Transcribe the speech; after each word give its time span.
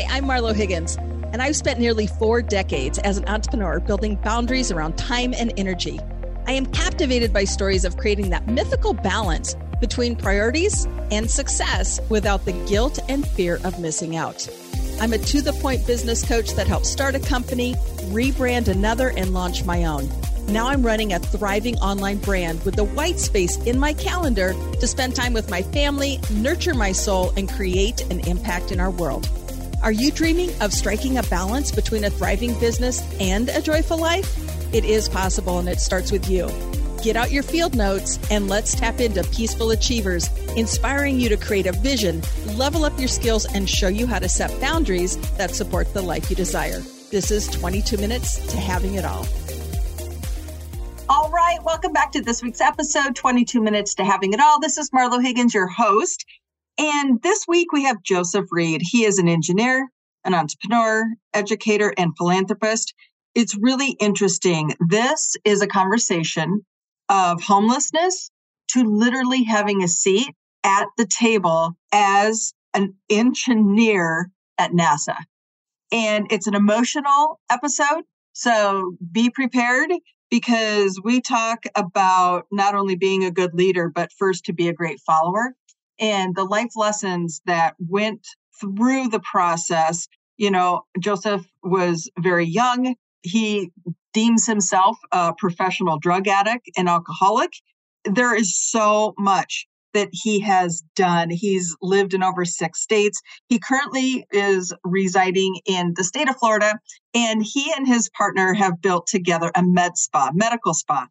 Hi, 0.00 0.16
I'm 0.16 0.24
Marlo 0.24 0.54
Higgins, 0.54 0.96
and 0.96 1.42
I've 1.42 1.56
spent 1.56 1.78
nearly 1.78 2.06
four 2.06 2.40
decades 2.40 2.98
as 3.00 3.18
an 3.18 3.28
entrepreneur 3.28 3.80
building 3.80 4.16
boundaries 4.16 4.70
around 4.70 4.96
time 4.96 5.34
and 5.36 5.52
energy. 5.58 6.00
I 6.46 6.52
am 6.52 6.64
captivated 6.64 7.34
by 7.34 7.44
stories 7.44 7.84
of 7.84 7.98
creating 7.98 8.30
that 8.30 8.46
mythical 8.46 8.94
balance 8.94 9.56
between 9.78 10.16
priorities 10.16 10.86
and 11.10 11.30
success 11.30 12.00
without 12.08 12.46
the 12.46 12.52
guilt 12.66 12.98
and 13.10 13.26
fear 13.26 13.60
of 13.62 13.78
missing 13.78 14.16
out. 14.16 14.48
I'm 15.00 15.12
a 15.12 15.18
to 15.18 15.42
the 15.42 15.52
point 15.54 15.86
business 15.86 16.26
coach 16.26 16.52
that 16.52 16.66
helps 16.66 16.88
start 16.88 17.14
a 17.14 17.20
company, 17.20 17.74
rebrand 18.08 18.68
another, 18.68 19.10
and 19.10 19.34
launch 19.34 19.66
my 19.66 19.84
own. 19.84 20.08
Now 20.48 20.68
I'm 20.68 20.82
running 20.82 21.12
a 21.12 21.18
thriving 21.18 21.76
online 21.78 22.18
brand 22.18 22.64
with 22.64 22.76
the 22.76 22.84
white 22.84 23.18
space 23.18 23.58
in 23.64 23.78
my 23.78 23.92
calendar 23.92 24.54
to 24.54 24.86
spend 24.86 25.14
time 25.14 25.34
with 25.34 25.50
my 25.50 25.62
family, 25.62 26.20
nurture 26.30 26.74
my 26.74 26.92
soul, 26.92 27.34
and 27.36 27.50
create 27.50 28.00
an 28.10 28.20
impact 28.20 28.72
in 28.72 28.80
our 28.80 28.90
world. 28.90 29.28
Are 29.82 29.92
you 29.92 30.10
dreaming 30.10 30.50
of 30.60 30.74
striking 30.74 31.16
a 31.16 31.22
balance 31.24 31.72
between 31.72 32.04
a 32.04 32.10
thriving 32.10 32.52
business 32.60 33.02
and 33.18 33.48
a 33.48 33.62
joyful 33.62 33.96
life? 33.96 34.36
It 34.74 34.84
is 34.84 35.08
possible, 35.08 35.58
and 35.58 35.70
it 35.70 35.80
starts 35.80 36.12
with 36.12 36.28
you. 36.28 36.50
Get 37.02 37.16
out 37.16 37.30
your 37.30 37.42
field 37.42 37.74
notes 37.74 38.18
and 38.30 38.46
let's 38.46 38.74
tap 38.74 39.00
into 39.00 39.24
Peaceful 39.30 39.70
Achievers, 39.70 40.28
inspiring 40.54 41.18
you 41.18 41.30
to 41.30 41.38
create 41.38 41.66
a 41.66 41.72
vision, 41.72 42.20
level 42.56 42.84
up 42.84 42.98
your 42.98 43.08
skills, 43.08 43.46
and 43.54 43.66
show 43.66 43.88
you 43.88 44.06
how 44.06 44.18
to 44.18 44.28
set 44.28 44.60
boundaries 44.60 45.16
that 45.38 45.54
support 45.54 45.94
the 45.94 46.02
life 46.02 46.28
you 46.28 46.36
desire. 46.36 46.80
This 47.10 47.30
is 47.30 47.48
22 47.48 47.96
Minutes 47.96 48.36
to 48.52 48.58
Having 48.58 48.96
It 48.96 49.06
All. 49.06 49.26
All 51.08 51.30
right, 51.30 51.58
welcome 51.64 51.94
back 51.94 52.12
to 52.12 52.20
this 52.20 52.42
week's 52.42 52.60
episode 52.60 53.16
22 53.16 53.62
Minutes 53.62 53.94
to 53.94 54.04
Having 54.04 54.34
It 54.34 54.40
All. 54.40 54.60
This 54.60 54.76
is 54.76 54.90
Marlo 54.90 55.22
Higgins, 55.22 55.54
your 55.54 55.68
host. 55.68 56.26
And 56.78 57.22
this 57.22 57.44
week 57.46 57.72
we 57.72 57.84
have 57.84 58.02
Josef 58.02 58.46
Reed. 58.50 58.82
He 58.82 59.04
is 59.04 59.18
an 59.18 59.28
engineer, 59.28 59.88
an 60.24 60.34
entrepreneur, 60.34 61.04
educator, 61.34 61.92
and 61.96 62.16
philanthropist. 62.16 62.94
It's 63.34 63.56
really 63.56 63.96
interesting. 64.00 64.74
This 64.88 65.36
is 65.44 65.62
a 65.62 65.66
conversation 65.66 66.64
of 67.08 67.42
homelessness 67.42 68.30
to 68.72 68.84
literally 68.84 69.44
having 69.44 69.82
a 69.82 69.88
seat 69.88 70.34
at 70.64 70.86
the 70.96 71.06
table 71.06 71.76
as 71.92 72.52
an 72.74 72.94
engineer 73.08 74.30
at 74.58 74.72
NASA. 74.72 75.16
And 75.92 76.26
it's 76.30 76.46
an 76.46 76.54
emotional 76.54 77.40
episode. 77.50 78.04
So 78.32 78.96
be 79.10 79.30
prepared 79.30 79.90
because 80.30 81.00
we 81.02 81.20
talk 81.20 81.64
about 81.74 82.46
not 82.52 82.74
only 82.74 82.94
being 82.94 83.24
a 83.24 83.30
good 83.30 83.54
leader, 83.54 83.90
but 83.92 84.12
first 84.12 84.44
to 84.44 84.52
be 84.52 84.68
a 84.68 84.72
great 84.72 85.00
follower 85.00 85.54
and 86.00 86.34
the 86.34 86.44
life 86.44 86.72
lessons 86.74 87.40
that 87.46 87.74
went 87.78 88.26
through 88.60 89.08
the 89.08 89.20
process. 89.20 90.08
You 90.36 90.50
know, 90.50 90.82
Josef 90.98 91.44
was 91.62 92.10
very 92.18 92.46
young. 92.46 92.94
He 93.22 93.70
deems 94.12 94.46
himself 94.46 94.96
a 95.12 95.34
professional 95.36 95.98
drug 95.98 96.26
addict 96.26 96.70
and 96.76 96.88
alcoholic. 96.88 97.52
There 98.04 98.34
is 98.34 98.58
so 98.58 99.14
much 99.18 99.66
that 99.92 100.08
he 100.12 100.40
has 100.40 100.82
done. 100.94 101.30
He's 101.30 101.76
lived 101.82 102.14
in 102.14 102.22
over 102.22 102.44
six 102.44 102.80
states. 102.80 103.20
He 103.48 103.58
currently 103.58 104.24
is 104.30 104.72
residing 104.84 105.60
in 105.66 105.94
the 105.96 106.04
state 106.04 106.28
of 106.28 106.36
Florida, 106.36 106.78
and 107.12 107.42
he 107.42 107.72
and 107.76 107.86
his 107.86 108.08
partner 108.16 108.54
have 108.54 108.80
built 108.80 109.06
together 109.06 109.50
a 109.54 109.62
med 109.62 109.98
spa, 109.98 110.30
medical 110.32 110.74
spa. 110.74 111.06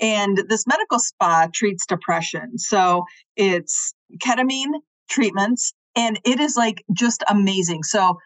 And 0.00 0.42
this 0.48 0.66
medical 0.66 0.98
spa 0.98 1.48
treats 1.52 1.86
depression. 1.86 2.58
So 2.58 3.04
it's 3.36 3.94
ketamine 4.18 4.80
treatments, 5.08 5.72
and 5.96 6.18
it 6.24 6.40
is 6.40 6.56
like 6.56 6.84
just 6.92 7.22
amazing. 7.28 7.82
So, 7.82 8.18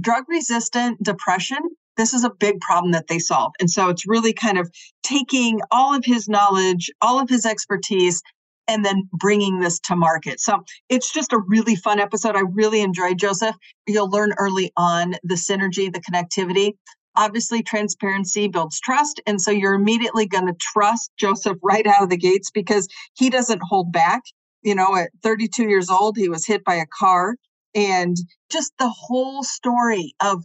drug 0.00 0.24
resistant 0.28 1.02
depression, 1.02 1.58
this 1.96 2.14
is 2.14 2.24
a 2.24 2.30
big 2.30 2.60
problem 2.60 2.92
that 2.92 3.08
they 3.08 3.18
solve. 3.18 3.52
And 3.60 3.70
so 3.70 3.88
it's 3.88 4.06
really 4.06 4.32
kind 4.32 4.58
of 4.58 4.70
taking 5.02 5.60
all 5.70 5.94
of 5.94 6.04
his 6.04 6.28
knowledge, 6.28 6.90
all 7.02 7.20
of 7.20 7.28
his 7.28 7.44
expertise, 7.44 8.22
and 8.68 8.84
then 8.84 9.08
bringing 9.12 9.60
this 9.60 9.80
to 9.80 9.96
market. 9.96 10.40
So 10.40 10.62
it's 10.88 11.12
just 11.12 11.32
a 11.32 11.40
really 11.46 11.74
fun 11.74 11.98
episode. 11.98 12.36
I 12.36 12.42
really 12.52 12.80
enjoyed 12.80 13.18
Josef. 13.18 13.56
You'll 13.86 14.10
learn 14.10 14.32
early 14.38 14.72
on 14.76 15.16
the 15.24 15.34
synergy, 15.34 15.92
the 15.92 16.00
connectivity 16.00 16.74
obviously 17.16 17.62
transparency 17.62 18.46
builds 18.46 18.78
trust 18.78 19.20
and 19.26 19.40
so 19.40 19.50
you're 19.50 19.74
immediately 19.74 20.26
going 20.26 20.46
to 20.46 20.54
trust 20.60 21.10
josef 21.18 21.56
right 21.60 21.86
out 21.86 22.04
of 22.04 22.08
the 22.08 22.16
gates 22.16 22.50
because 22.50 22.86
he 23.14 23.28
doesn't 23.28 23.60
hold 23.64 23.92
back 23.92 24.22
you 24.62 24.74
know 24.74 24.96
at 24.96 25.10
32 25.22 25.64
years 25.64 25.90
old 25.90 26.16
he 26.16 26.28
was 26.28 26.46
hit 26.46 26.64
by 26.64 26.74
a 26.74 26.86
car 26.98 27.36
and 27.74 28.16
just 28.50 28.72
the 28.78 28.88
whole 28.88 29.42
story 29.42 30.14
of 30.20 30.44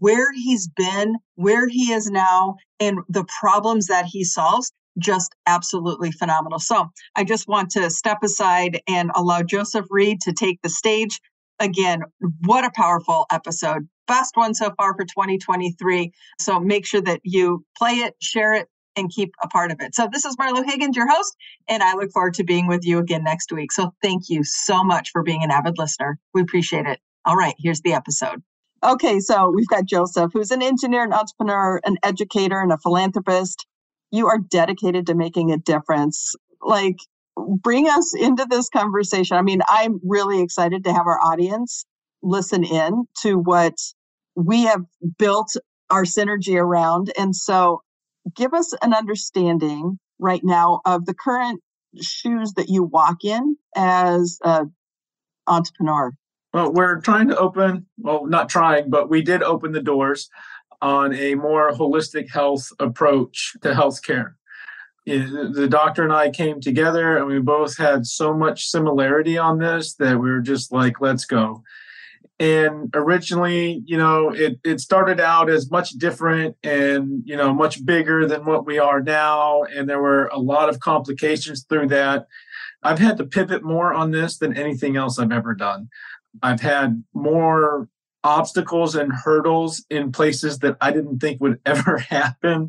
where 0.00 0.32
he's 0.32 0.68
been 0.68 1.16
where 1.36 1.68
he 1.68 1.92
is 1.92 2.10
now 2.10 2.56
and 2.80 2.98
the 3.08 3.24
problems 3.40 3.86
that 3.86 4.04
he 4.04 4.24
solves 4.24 4.72
just 4.98 5.34
absolutely 5.46 6.10
phenomenal. 6.10 6.58
So 6.58 6.90
i 7.16 7.24
just 7.24 7.48
want 7.48 7.70
to 7.70 7.90
step 7.90 8.18
aside 8.22 8.80
and 8.88 9.10
allow 9.14 9.42
josef 9.42 9.86
reed 9.90 10.20
to 10.22 10.32
take 10.32 10.60
the 10.62 10.70
stage. 10.70 11.20
Again 11.58 12.02
what 12.44 12.64
a 12.64 12.70
powerful 12.74 13.26
episode. 13.30 13.88
Best 14.06 14.36
one 14.36 14.54
so 14.54 14.72
far 14.76 14.94
for 14.94 15.04
2023. 15.04 16.12
So 16.40 16.60
make 16.60 16.86
sure 16.86 17.00
that 17.00 17.20
you 17.24 17.64
play 17.76 17.94
it, 17.94 18.14
share 18.20 18.52
it, 18.52 18.68
and 18.96 19.10
keep 19.10 19.32
a 19.42 19.48
part 19.48 19.70
of 19.70 19.80
it. 19.80 19.94
So 19.94 20.08
this 20.10 20.24
is 20.24 20.36
Marlo 20.36 20.64
Higgins, 20.64 20.96
your 20.96 21.08
host, 21.08 21.36
and 21.68 21.82
I 21.82 21.94
look 21.94 22.10
forward 22.12 22.34
to 22.34 22.44
being 22.44 22.66
with 22.66 22.84
you 22.84 22.98
again 22.98 23.24
next 23.24 23.52
week. 23.52 23.72
So 23.72 23.92
thank 24.02 24.28
you 24.28 24.42
so 24.42 24.82
much 24.82 25.10
for 25.10 25.22
being 25.22 25.42
an 25.42 25.50
avid 25.50 25.78
listener. 25.78 26.18
We 26.34 26.42
appreciate 26.42 26.86
it. 26.86 26.98
All 27.24 27.36
right, 27.36 27.54
here's 27.58 27.82
the 27.82 27.92
episode. 27.92 28.42
Okay, 28.84 29.20
so 29.20 29.50
we've 29.54 29.68
got 29.68 29.84
Josef, 29.84 30.30
who's 30.32 30.50
an 30.50 30.62
engineer, 30.62 31.04
an 31.04 31.12
entrepreneur, 31.12 31.80
an 31.84 31.96
educator, 32.02 32.60
and 32.60 32.72
a 32.72 32.78
philanthropist. 32.78 33.66
You 34.10 34.28
are 34.28 34.38
dedicated 34.38 35.06
to 35.06 35.14
making 35.14 35.50
a 35.50 35.58
difference. 35.58 36.34
Like, 36.62 36.96
bring 37.36 37.88
us 37.88 38.14
into 38.14 38.46
this 38.48 38.68
conversation. 38.68 39.36
I 39.36 39.42
mean, 39.42 39.60
I'm 39.68 40.00
really 40.04 40.40
excited 40.40 40.84
to 40.84 40.92
have 40.92 41.06
our 41.06 41.20
audience 41.20 41.84
listen 42.22 42.64
in 42.64 43.04
to 43.22 43.38
what 43.38 43.74
we 44.34 44.62
have 44.64 44.82
built 45.18 45.56
our 45.90 46.04
synergy 46.04 46.60
around. 46.60 47.12
And 47.18 47.34
so, 47.34 47.82
give 48.34 48.54
us 48.54 48.72
an 48.82 48.94
understanding 48.94 49.98
right 50.18 50.42
now 50.42 50.80
of 50.84 51.06
the 51.06 51.14
current 51.14 51.60
shoes 52.00 52.52
that 52.54 52.68
you 52.68 52.82
walk 52.82 53.24
in 53.24 53.56
as 53.74 54.38
an 54.44 54.72
entrepreneur. 55.46 56.12
Well, 56.52 56.72
we're 56.72 57.00
trying 57.00 57.28
to 57.28 57.36
open, 57.36 57.86
well, 57.98 58.26
not 58.26 58.48
trying, 58.48 58.90
but 58.90 59.10
we 59.10 59.22
did 59.22 59.42
open 59.42 59.72
the 59.72 59.82
doors 59.82 60.28
on 60.80 61.14
a 61.14 61.34
more 61.34 61.72
holistic 61.72 62.30
health 62.30 62.70
approach 62.78 63.56
to 63.62 63.72
healthcare. 63.72 64.34
Eh, 65.06 65.26
the 65.52 65.68
doctor 65.68 66.02
and 66.02 66.12
I 66.12 66.30
came 66.30 66.60
together 66.60 67.16
and 67.16 67.26
we 67.26 67.38
both 67.38 67.76
had 67.76 68.06
so 68.06 68.34
much 68.34 68.66
similarity 68.66 69.38
on 69.38 69.58
this 69.58 69.94
that 69.94 70.18
we 70.18 70.30
were 70.30 70.40
just 70.40 70.72
like, 70.72 71.00
let's 71.00 71.24
go 71.24 71.62
and 72.38 72.90
originally 72.94 73.82
you 73.86 73.96
know 73.96 74.30
it, 74.30 74.58
it 74.64 74.80
started 74.80 75.20
out 75.20 75.48
as 75.48 75.70
much 75.70 75.90
different 75.92 76.56
and 76.62 77.22
you 77.24 77.36
know 77.36 77.54
much 77.54 77.84
bigger 77.84 78.26
than 78.26 78.44
what 78.44 78.66
we 78.66 78.78
are 78.78 79.00
now. 79.00 79.62
And 79.62 79.88
there 79.88 80.02
were 80.02 80.26
a 80.26 80.38
lot 80.38 80.68
of 80.68 80.80
complications 80.80 81.64
through 81.68 81.88
that. 81.88 82.26
I've 82.82 82.98
had 82.98 83.16
to 83.18 83.24
pivot 83.24 83.64
more 83.64 83.92
on 83.92 84.10
this 84.10 84.38
than 84.38 84.56
anything 84.56 84.96
else 84.96 85.18
i've 85.18 85.32
ever 85.32 85.54
done. 85.54 85.88
I've 86.42 86.60
had 86.60 87.02
more 87.14 87.88
obstacles 88.26 88.96
and 88.96 89.12
hurdles 89.12 89.84
in 89.88 90.10
places 90.10 90.58
that 90.58 90.76
I 90.80 90.90
didn't 90.90 91.20
think 91.20 91.40
would 91.40 91.60
ever 91.66 91.98
happen. 91.98 92.68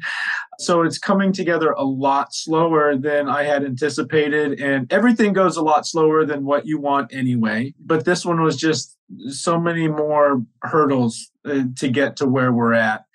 So 0.60 0.84
it's 0.84 1.00
coming 1.00 1.34
together 1.34 1.72
a 1.72 1.84
lot 1.84 2.34
slower 2.34 2.96
than 2.96 3.28
I 3.28 3.44
had 3.44 3.64
anticipated. 3.66 4.60
And 4.60 4.92
everything 4.94 5.34
goes 5.34 5.58
a 5.58 5.64
lot 5.64 5.88
slower 5.88 6.26
than 6.26 6.46
what 6.46 6.68
you 6.68 6.80
want 6.80 7.14
anyway. 7.14 7.74
But 7.84 8.06
this 8.06 8.24
one 8.24 8.42
was 8.42 8.56
just 8.56 8.96
so 9.30 9.60
many 9.60 9.88
more 9.88 10.44
hurdles 10.62 11.32
uh, 11.44 11.64
to 11.78 11.90
get 11.90 12.18
to 12.18 12.28
where 12.28 12.54
we're 12.54 12.74
at. 12.74 13.06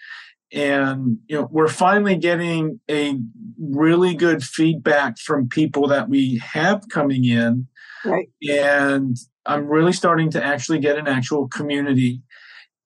And 0.52 1.18
you 1.28 1.36
know, 1.36 1.48
we're 1.50 1.68
finally 1.68 2.16
getting 2.16 2.80
a 2.90 3.18
really 3.58 4.14
good 4.14 4.42
feedback 4.42 5.18
from 5.18 5.48
people 5.48 5.86
that 5.88 6.08
we 6.08 6.38
have 6.38 6.88
coming 6.90 7.24
in. 7.24 7.68
Right. 8.04 8.28
And 8.50 9.16
I'm 9.46 9.66
really 9.66 9.92
starting 9.92 10.30
to 10.32 10.44
actually 10.44 10.78
get 10.78 10.98
an 10.98 11.08
actual 11.08 11.48
community 11.48 12.22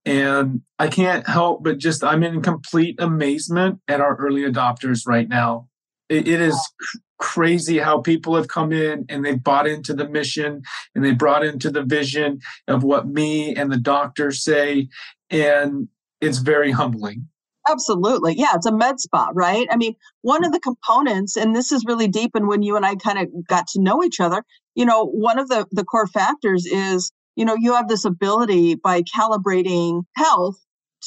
and 0.07 0.63
I 0.79 0.89
can't 0.89 1.29
help 1.29 1.63
but 1.63 1.79
just, 1.79 2.03
I'm 2.03 2.23
in 2.23 2.41
complete 2.41 2.97
amazement 2.99 3.81
at 3.89 4.01
our 4.01 4.17
early 4.17 4.43
adopters 4.43 5.07
right 5.07 5.29
now. 5.29 5.69
it, 6.09 6.27
it 6.29 6.41
is 6.41 6.59
crazy 7.19 7.79
how 7.79 8.01
people 8.01 8.37
have 8.37 8.49
come 8.49 8.73
in 8.73 9.05
and 9.09 9.25
they've 9.25 9.43
bought 9.43 9.67
into 9.67 9.95
the 9.95 10.09
mission 10.09 10.63
and 10.95 11.05
they 11.05 11.13
brought 11.13 11.45
into 11.45 11.71
the 11.71 11.83
vision 11.83 12.41
of 12.69 12.83
what 12.83 13.09
me 13.09 13.55
and 13.55 13.73
the 13.73 13.79
doctors 13.79 14.45
say. 14.45 14.89
And 15.31 15.89
it's 16.21 16.39
very 16.39 16.71
humbling. 16.71 17.29
Absolutely. 17.69 18.35
Yeah, 18.37 18.53
it's 18.55 18.67
a 18.67 18.73
med 18.73 19.01
spa, 19.01 19.31
right? 19.35 19.67
I 19.71 19.77
mean, 19.77 19.97
one 20.23 20.45
of 20.45 20.53
the 20.53 20.61
components, 20.61 21.37
and 21.37 21.55
this 21.55 21.73
is 21.73 21.85
really 21.85 22.07
deep, 22.07 22.33
and 22.35 22.47
when 22.47 22.63
you 22.63 22.77
and 22.77 22.87
I 22.87 22.95
kind 22.95 23.19
of 23.19 23.29
got 23.49 23.67
to 23.69 23.81
know 23.81 24.05
each 24.05 24.21
other, 24.21 24.45
you 24.77 24.85
know, 24.85 25.05
one 25.05 25.39
of 25.39 25.49
the, 25.49 25.67
the 25.73 25.85
core 25.85 26.07
factors 26.07 26.65
is 26.65 27.11
you 27.37 27.45
know, 27.45 27.55
you 27.55 27.75
have 27.75 27.89
this 27.89 28.05
ability 28.05 28.75
by 28.75 29.03
calibrating 29.03 30.03
health 30.17 30.57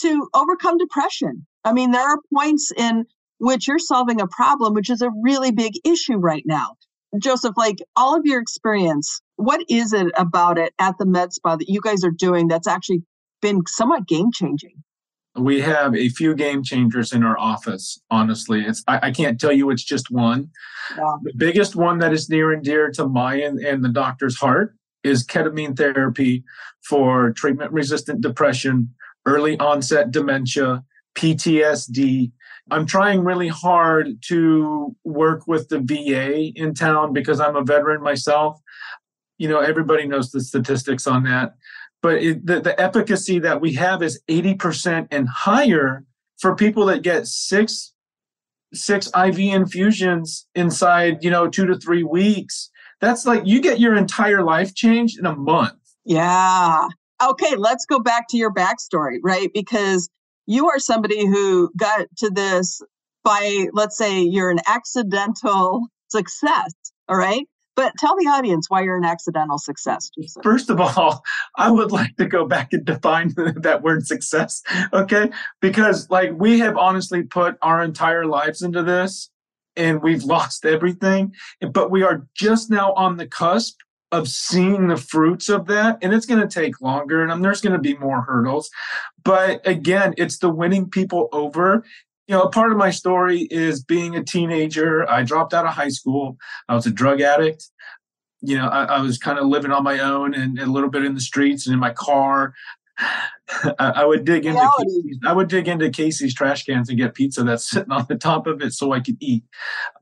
to 0.01 0.29
overcome 0.33 0.77
depression. 0.77 1.45
I 1.65 1.73
mean, 1.73 1.91
there 1.91 2.07
are 2.07 2.19
points 2.33 2.71
in 2.77 3.05
which 3.39 3.67
you're 3.67 3.79
solving 3.79 4.21
a 4.21 4.27
problem, 4.27 4.73
which 4.73 4.89
is 4.89 5.01
a 5.01 5.09
really 5.23 5.51
big 5.51 5.73
issue 5.83 6.17
right 6.17 6.43
now. 6.45 6.75
Josef, 7.21 7.53
like 7.57 7.77
all 7.95 8.15
of 8.15 8.25
your 8.25 8.39
experience, 8.39 9.19
what 9.35 9.61
is 9.67 9.93
it 9.93 10.07
about 10.15 10.57
it 10.57 10.73
at 10.79 10.97
the 10.99 11.05
med 11.05 11.33
spa 11.33 11.55
that 11.55 11.67
you 11.67 11.81
guys 11.81 12.03
are 12.03 12.11
doing 12.11 12.47
that's 12.47 12.67
actually 12.67 13.01
been 13.41 13.61
somewhat 13.67 14.07
game 14.07 14.31
changing? 14.31 14.75
We 15.35 15.61
have 15.61 15.95
a 15.95 16.09
few 16.09 16.35
game 16.35 16.63
changers 16.63 17.13
in 17.13 17.23
our 17.23 17.37
office. 17.39 17.99
Honestly, 18.11 18.61
it's 18.61 18.83
I, 18.87 18.99
I 19.03 19.11
can't 19.11 19.39
tell 19.39 19.51
you 19.51 19.69
it's 19.69 19.83
just 19.83 20.11
one. 20.11 20.49
Yeah. 20.95 21.15
The 21.23 21.33
biggest 21.37 21.75
one 21.75 21.99
that 21.99 22.13
is 22.13 22.29
near 22.29 22.51
and 22.51 22.63
dear 22.63 22.91
to 22.91 23.07
my 23.07 23.35
and, 23.35 23.59
and 23.59 23.83
the 23.83 23.89
doctor's 23.89 24.37
heart 24.37 24.75
is 25.03 25.25
ketamine 25.25 25.77
therapy 25.77 26.43
for 26.83 27.31
treatment 27.31 27.71
resistant 27.71 28.21
depression, 28.21 28.93
early 29.25 29.57
onset 29.59 30.11
dementia, 30.11 30.83
PTSD. 31.15 32.31
I'm 32.71 32.85
trying 32.85 33.23
really 33.23 33.47
hard 33.47 34.21
to 34.27 34.95
work 35.03 35.47
with 35.47 35.69
the 35.69 35.79
VA 35.79 36.51
in 36.55 36.73
town 36.73 37.13
because 37.13 37.39
I'm 37.39 37.55
a 37.55 37.63
veteran 37.63 38.01
myself. 38.01 38.59
You 39.37 39.47
know, 39.47 39.59
everybody 39.59 40.07
knows 40.07 40.31
the 40.31 40.41
statistics 40.41 41.07
on 41.07 41.23
that. 41.23 41.55
But 42.01 42.23
it, 42.23 42.45
the, 42.45 42.61
the 42.61 42.79
efficacy 42.79 43.39
that 43.39 43.59
we 43.59 43.73
have 43.73 44.03
is 44.03 44.21
80% 44.29 45.07
and 45.11 45.27
higher 45.27 46.05
for 46.37 46.55
people 46.55 46.85
that 46.85 47.01
get 47.01 47.27
six 47.27 47.93
six 48.73 49.09
IV 49.15 49.39
infusions 49.39 50.47
inside, 50.55 51.23
you 51.23 51.29
know, 51.29 51.47
two 51.47 51.65
to 51.65 51.75
three 51.75 52.03
weeks. 52.03 52.69
That's 53.01 53.25
like 53.25 53.43
you 53.45 53.61
get 53.61 53.79
your 53.79 53.95
entire 53.95 54.43
life 54.43 54.75
changed 54.75 55.19
in 55.19 55.25
a 55.25 55.35
month. 55.35 55.73
Yeah. 56.05 56.87
Okay, 57.21 57.55
let's 57.55 57.85
go 57.85 57.99
back 57.99 58.27
to 58.29 58.37
your 58.37 58.53
backstory, 58.53 59.17
right? 59.23 59.49
Because 59.53 60.09
you 60.45 60.69
are 60.69 60.79
somebody 60.79 61.25
who 61.25 61.69
got 61.77 62.07
to 62.17 62.29
this 62.29 62.81
by, 63.23 63.67
let's 63.73 63.97
say, 63.97 64.21
you're 64.21 64.49
an 64.49 64.59
accidental 64.65 65.87
success. 66.07 66.73
All 67.07 67.17
right. 67.17 67.45
But 67.75 67.93
tell 67.97 68.15
the 68.17 68.25
audience 68.25 68.69
why 68.69 68.81
you're 68.81 68.97
an 68.97 69.05
accidental 69.05 69.57
success. 69.57 70.09
First 70.43 70.69
of 70.69 70.81
all, 70.81 71.23
I 71.55 71.71
would 71.71 71.91
like 71.91 72.15
to 72.17 72.25
go 72.25 72.45
back 72.45 72.73
and 72.73 72.83
define 72.83 73.33
that 73.57 73.83
word 73.83 74.05
success. 74.05 74.61
Okay. 74.91 75.29
Because, 75.61 76.09
like, 76.09 76.31
we 76.35 76.59
have 76.59 76.77
honestly 76.77 77.23
put 77.23 77.57
our 77.61 77.81
entire 77.81 78.25
lives 78.25 78.61
into 78.61 78.83
this 78.83 79.29
and 79.79 80.03
we've 80.03 80.23
lost 80.23 80.65
everything, 80.65 81.33
but 81.71 81.89
we 81.89 82.03
are 82.03 82.27
just 82.35 82.69
now 82.69 82.93
on 82.93 83.17
the 83.17 83.25
cusp 83.25 83.79
of 84.11 84.27
seeing 84.27 84.87
the 84.87 84.97
fruits 84.97 85.49
of 85.49 85.67
that 85.67 85.97
and 86.01 86.13
it's 86.13 86.25
going 86.25 86.41
to 86.41 86.47
take 86.47 86.81
longer 86.81 87.23
and 87.23 87.43
there's 87.43 87.61
going 87.61 87.73
to 87.73 87.79
be 87.79 87.95
more 87.97 88.21
hurdles. 88.21 88.69
But 89.23 89.65
again 89.67 90.13
it's 90.17 90.39
the 90.39 90.49
winning 90.49 90.89
people 90.89 91.29
over. 91.31 91.83
You 92.27 92.35
know 92.35 92.41
a 92.41 92.49
part 92.49 92.71
of 92.71 92.77
my 92.77 92.89
story 92.89 93.41
is 93.51 93.83
being 93.83 94.15
a 94.15 94.23
teenager. 94.23 95.09
I 95.09 95.23
dropped 95.23 95.53
out 95.53 95.65
of 95.65 95.73
high 95.73 95.89
school. 95.89 96.37
I 96.67 96.75
was 96.75 96.87
a 96.87 96.91
drug 96.91 97.21
addict. 97.21 97.69
You 98.41 98.57
know 98.57 98.67
i, 98.67 98.85
I 98.85 98.99
was 99.01 99.17
kind 99.17 99.37
of 99.37 99.45
living 99.45 99.71
on 99.71 99.83
my 99.83 99.99
own 99.99 100.33
and, 100.33 100.57
and, 100.57 100.67
a 100.67 100.71
little 100.71 100.89
bit 100.89 101.05
in 101.05 101.13
the 101.13 101.21
streets 101.21 101.67
and 101.67 101.73
in 101.73 101.79
my 101.79 101.91
car 101.91 102.53
I, 103.79 104.05
would 104.05 104.25
dig 104.25 104.45
into 104.45 104.69
Casey's, 104.77 105.19
I 105.25 105.33
would 105.33 105.47
dig 105.47 105.67
into 105.67 105.89
Casey's 105.89 106.33
trash 106.33 106.65
cans 106.65 106.89
and 106.89 106.97
get 106.97 107.13
pizza 107.13 107.43
that's 107.43 107.69
sitting 107.69 107.91
on 107.91 108.05
the 108.07 108.15
top 108.15 108.47
of 108.47 108.61
it 108.61 108.73
so 108.73 108.91
I 108.91 108.99
could 108.99 109.17
eat. 109.19 109.43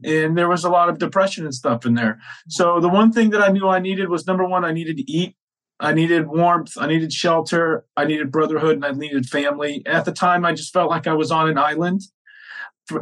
And 0.03 0.37
there 0.37 0.49
was 0.49 0.63
a 0.63 0.69
lot 0.69 0.89
of 0.89 0.99
depression 0.99 1.45
and 1.45 1.53
stuff 1.53 1.85
in 1.85 1.93
there. 1.93 2.19
So 2.47 2.79
the 2.79 2.89
one 2.89 3.11
thing 3.11 3.29
that 3.31 3.41
I 3.41 3.49
knew 3.49 3.67
I 3.67 3.79
needed 3.79 4.09
was 4.09 4.27
number 4.27 4.45
one, 4.45 4.65
I 4.65 4.71
needed 4.71 4.97
to 4.97 5.11
eat. 5.11 5.35
I 5.79 5.93
needed 5.93 6.27
warmth. 6.27 6.73
I 6.77 6.87
needed 6.87 7.13
shelter. 7.13 7.85
I 7.95 8.05
needed 8.05 8.31
brotherhood 8.31 8.75
and 8.75 8.85
I 8.85 8.91
needed 8.91 9.27
family. 9.27 9.83
At 9.85 10.05
the 10.05 10.11
time, 10.11 10.43
I 10.43 10.53
just 10.53 10.73
felt 10.73 10.89
like 10.89 11.05
I 11.05 11.13
was 11.13 11.31
on 11.31 11.49
an 11.49 11.57
island. 11.57 12.01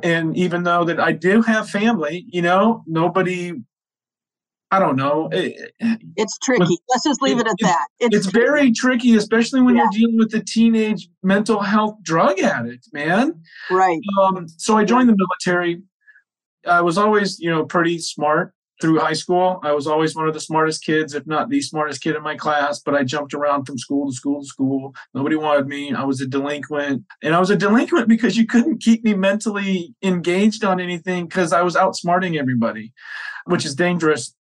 And 0.04 0.36
even 0.36 0.64
though 0.64 0.84
that 0.84 1.00
I 1.00 1.14
do 1.14 1.42
have 1.44 1.70
family, 1.70 2.26
you 2.28 2.42
know, 2.42 2.84
nobody 2.86 3.54
I 4.72 4.80
don't 4.80 4.96
know. 4.96 5.30
It, 5.32 5.74
it's 6.16 6.38
tricky. 6.40 6.78
Let's 6.90 7.04
just 7.04 7.22
leave 7.22 7.38
it, 7.38 7.46
it 7.46 7.52
at 7.52 7.56
that. 7.62 7.88
It's, 8.00 8.16
it's 8.16 8.26
very 8.26 8.72
tricky, 8.72 9.16
especially 9.16 9.62
when 9.62 9.76
yeah. 9.76 9.84
you're 9.84 9.92
dealing 9.92 10.18
with 10.18 10.34
a 10.34 10.44
teenage 10.44 11.08
mental 11.24 11.62
health 11.62 11.98
drug 12.02 12.40
addict, 12.40 12.90
man. 12.92 13.42
Right. 13.70 14.00
Um, 14.22 14.48
so 14.58 14.76
I 14.76 14.84
joined 14.84 15.10
the 15.10 15.16
military. 15.16 15.82
I 16.68 16.82
was 16.82 16.98
always, 16.98 17.40
you 17.40 17.50
know, 17.50 17.64
pretty 17.64 18.00
smart 18.00 18.54
through 18.82 19.00
high 19.00 19.14
school. 19.14 19.60
I 19.64 19.72
was 19.72 19.88
always 19.88 20.16
one 20.16 20.28
of 20.28 20.34
the 20.34 20.40
smartest 20.40 20.84
kids, 20.84 21.14
if 21.14 21.26
not 21.26 21.50
the 21.50 21.62
smartest 21.62 22.02
kid 22.02 22.16
in 22.16 22.24
my 22.24 22.36
class, 22.36 22.80
but 22.80 22.96
I 22.96 23.04
jumped 23.04 23.34
around 23.34 23.66
from 23.66 23.78
school 23.78 24.10
to 24.10 24.16
school 24.16 24.42
to 24.42 24.48
school. 24.48 24.96
Nobody 25.14 25.36
wanted 25.36 25.68
me. 25.68 25.94
I 25.94 26.04
was 26.04 26.22
a 26.22 26.28
delinquent. 26.28 27.04
And 27.24 27.34
I 27.34 27.40
was 27.40 27.52
a 27.52 27.56
delinquent 27.56 28.10
because 28.10 28.36
you 28.36 28.46
couldn't 28.46 28.82
keep 28.82 29.04
me 29.04 29.14
mentally 29.14 29.96
engaged 30.04 30.66
on 30.66 30.80
anything 30.80 31.28
because 31.28 31.54
I 31.54 31.62
was 31.62 31.76
outsmarting 31.76 32.38
everybody, 32.38 32.92
which 33.46 33.64
is 33.64 33.76
dangerous 33.76 34.34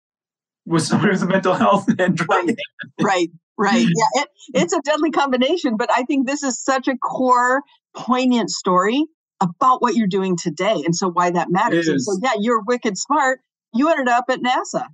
with 0.66 0.82
someone 0.82 1.11
with 1.11 1.22
a 1.22 1.26
mental 1.26 1.55
health 1.55 1.87
and 1.99 2.16
drug 2.16 2.28
right, 2.31 2.56
right, 3.00 3.31
right. 3.58 3.87
Yeah, 3.87 4.22
it, 4.22 4.28
it's 4.55 4.72
a 4.72 4.81
deadly 4.81 5.11
combination. 5.11 5.76
But 5.76 5.90
I 5.94 6.02
think 6.02 6.26
this 6.26 6.43
is 6.43 6.62
such 6.62 6.88
a 6.88 6.96
core, 6.96 7.62
poignant 7.94 8.50
story 8.50 9.05
about 9.40 9.82
what 9.82 9.94
you're 9.94 10.06
doing 10.06 10.37
today, 10.37 10.82
and 10.84 10.94
so 10.94 11.11
why 11.11 11.31
that 11.31 11.49
matters. 11.50 11.88
And 11.88 12.00
so, 12.00 12.19
yeah, 12.22 12.34
you're 12.38 12.62
wicked 12.62 12.96
smart. 12.96 13.40
You 13.72 13.90
ended 13.90 14.08
up 14.08 14.26
at 14.28 14.40
NASA. 14.40 14.87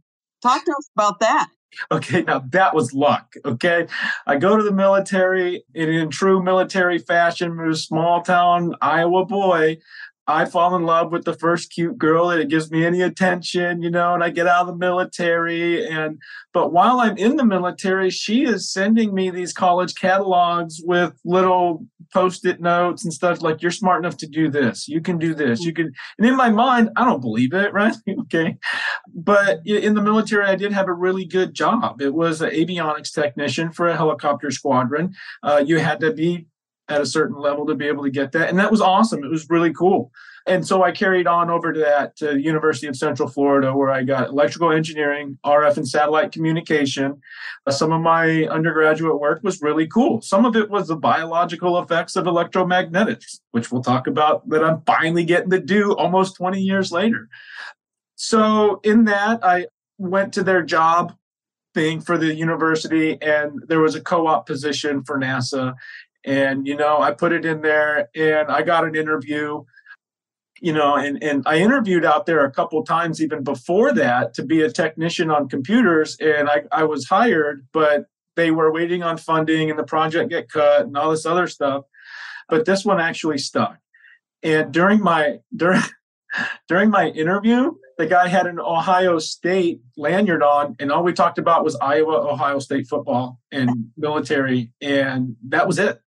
Talk 0.43 0.64
to 0.64 0.72
us 0.72 0.90
about 0.96 1.20
that. 1.20 1.49
Okay, 1.93 2.22
now 2.22 2.40
that 2.50 2.75
was 2.75 2.93
luck. 2.93 3.34
Okay, 3.44 3.87
I 4.26 4.37
go 4.37 4.56
to 4.56 4.62
the 4.62 4.72
military 4.72 5.64
and 5.75 5.90
in 5.90 6.11
true 6.11 6.43
military 6.43 6.99
fashion. 6.99 7.52
I'm 7.52 7.70
a 7.70 7.76
small 7.76 8.22
town 8.22 8.75
Iowa 8.81 9.25
boy. 9.25 9.78
I 10.31 10.44
fall 10.44 10.77
in 10.77 10.85
love 10.85 11.12
with 11.12 11.25
the 11.25 11.35
first 11.35 11.73
cute 11.73 11.99
girl 11.99 12.29
that 12.29 12.49
gives 12.49 12.71
me 12.71 12.85
any 12.85 13.03
attention, 13.03 13.82
you 13.82 13.91
know, 13.91 14.15
and 14.15 14.23
I 14.23 14.31
get 14.31 14.47
out 14.47 14.62
of 14.62 14.67
the 14.69 14.77
military. 14.77 15.87
And 15.87 16.21
but 16.53 16.73
while 16.73 17.00
I'm 17.00 17.17
in 17.17 17.37
the 17.37 17.44
military, 17.44 18.11
she 18.11 18.44
is 18.44 18.73
sending 18.73 19.15
me 19.15 19.31
these 19.31 19.53
college 19.53 19.94
catalogs 19.94 20.81
with 20.85 21.15
little 21.25 21.87
post-it 22.12 22.61
notes 22.61 23.05
and 23.05 23.12
stuff 23.12 23.43
like 23.43 23.62
you're 23.62 23.71
smart 23.71 24.05
enough 24.05 24.17
to 24.19 24.27
do 24.27 24.50
this. 24.50 24.88
You 24.88 25.00
can 25.00 25.19
do 25.19 25.35
this. 25.35 25.61
You 25.61 25.73
can 25.73 25.93
and 26.19 26.27
in 26.27 26.37
my 26.37 26.50
mind, 26.50 26.91
I 26.97 27.05
don't 27.05 27.21
believe 27.21 27.53
it, 27.53 27.73
right? 27.75 27.94
okay. 28.23 28.56
But 29.12 29.61
in 29.67 29.94
the 29.94 30.03
military, 30.03 30.47
I 30.47 30.55
did 30.55 30.73
have 30.73 30.88
a 30.88 30.93
really 30.93 31.25
good 31.25 31.55
job. 31.55 32.00
It 32.00 32.15
was 32.15 32.41
an 32.41 32.50
avionics 32.50 33.12
technician 33.12 33.73
for 33.73 33.88
a 33.88 33.97
helicopter 33.97 34.50
squadron. 34.50 35.15
Uh, 35.43 35.62
you 35.65 35.79
had 35.79 36.00
to 36.00 36.12
be 36.12 36.46
at 36.91 37.01
a 37.01 37.06
certain 37.06 37.37
level 37.37 37.65
to 37.67 37.75
be 37.75 37.87
able 37.87 38.05
to 38.05 38.11
get 38.11 38.32
that. 38.32 38.51
And 38.51 38.59
that 38.59 38.70
was 38.70 38.81
awesome. 38.81 39.25
It 39.25 39.31
was 39.31 39.49
really 39.49 39.73
cool. 39.73 40.11
And 40.47 40.67
so 40.67 40.82
I 40.82 40.91
carried 40.91 41.27
on 41.27 41.51
over 41.51 41.73
to 41.73 41.81
that 41.81 42.17
to 42.17 42.41
University 42.41 42.87
of 42.87 42.97
Central 42.97 43.29
Florida, 43.29 43.75
where 43.75 43.91
I 43.91 44.03
got 44.03 44.31
electrical 44.31 44.73
engineering, 44.73 45.39
RF 45.44 45.77
and 45.77 45.89
satellite 45.89 46.32
communication. 46.32 47.20
Uh, 47.67 47.70
some 47.70 47.93
of 47.93 48.01
my 48.01 48.47
undergraduate 48.47 49.20
work 49.20 49.43
was 49.43 49.61
really 49.61 49.87
cool. 49.87 50.23
Some 50.23 50.44
of 50.44 50.56
it 50.56 50.70
was 50.70 50.89
the 50.89 50.97
biological 50.97 51.79
effects 51.79 52.17
of 52.17 52.25
electromagnetics, 52.25 53.41
which 53.51 53.70
we'll 53.70 53.82
talk 53.82 54.06
about 54.06 54.49
that 54.49 54.65
I'm 54.65 54.82
finally 54.87 55.25
getting 55.25 55.51
to 55.51 55.61
do 55.61 55.93
almost 55.93 56.37
20 56.37 56.61
years 56.61 56.91
later. 56.91 57.29
So 58.17 58.81
in 58.82 59.05
that, 59.05 59.44
I 59.44 59.67
went 59.99 60.32
to 60.35 60.43
their 60.43 60.63
job 60.63 61.15
thing 61.75 62.01
for 62.01 62.19
the 62.19 62.35
university 62.35 63.20
and 63.23 63.63
there 63.69 63.81
was 63.81 63.94
a 63.94 64.01
co-op 64.01 64.47
position 64.47 65.05
for 65.05 65.19
NASA 65.19 65.75
and, 66.24 66.67
you 66.67 66.77
know, 66.77 67.00
I 67.00 67.12
put 67.12 67.32
it 67.32 67.44
in 67.44 67.62
there 67.62 68.08
and 68.15 68.50
I 68.50 68.62
got 68.62 68.84
an 68.84 68.94
interview, 68.94 69.65
you 70.60 70.72
know, 70.72 70.94
and, 70.96 71.22
and 71.22 71.43
I 71.46 71.58
interviewed 71.58 72.05
out 72.05 72.27
there 72.27 72.44
a 72.44 72.50
couple 72.50 72.82
times 72.84 73.22
even 73.22 73.43
before 73.43 73.93
that 73.94 74.34
to 74.34 74.44
be 74.44 74.60
a 74.62 74.70
technician 74.70 75.31
on 75.31 75.48
computers. 75.48 76.17
And 76.20 76.48
I, 76.48 76.65
I 76.72 76.84
was 76.84 77.06
hired, 77.06 77.67
but 77.72 78.06
they 78.36 78.50
were 78.50 78.72
waiting 78.72 79.03
on 79.03 79.17
funding 79.17 79.70
and 79.70 79.79
the 79.79 79.84
project 79.84 80.31
get 80.31 80.50
cut 80.50 80.86
and 80.86 80.96
all 80.96 81.10
this 81.10 81.27
other 81.27 81.46
stuff. 81.46 81.84
But 82.48 82.67
this 82.67 82.84
one 82.84 83.00
actually 83.00 83.39
stuck. 83.39 83.79
And 84.43 84.72
during 84.72 85.00
my 85.00 85.39
during 85.55 85.82
during 86.69 86.91
my 86.91 87.08
interview, 87.08 87.72
the 87.98 88.06
guy 88.06 88.29
had 88.29 88.46
an 88.46 88.58
Ohio 88.58 89.19
State 89.19 89.81
lanyard 89.96 90.43
on, 90.43 90.77
and 90.79 90.91
all 90.91 91.03
we 91.03 91.12
talked 91.12 91.39
about 91.39 91.65
was 91.65 91.77
Iowa, 91.77 92.31
Ohio 92.31 92.58
State 92.58 92.86
football 92.89 93.39
and 93.53 93.91
military, 93.96 94.72
and 94.81 95.36
that 95.48 95.67
was 95.67 95.79
it 95.79 96.00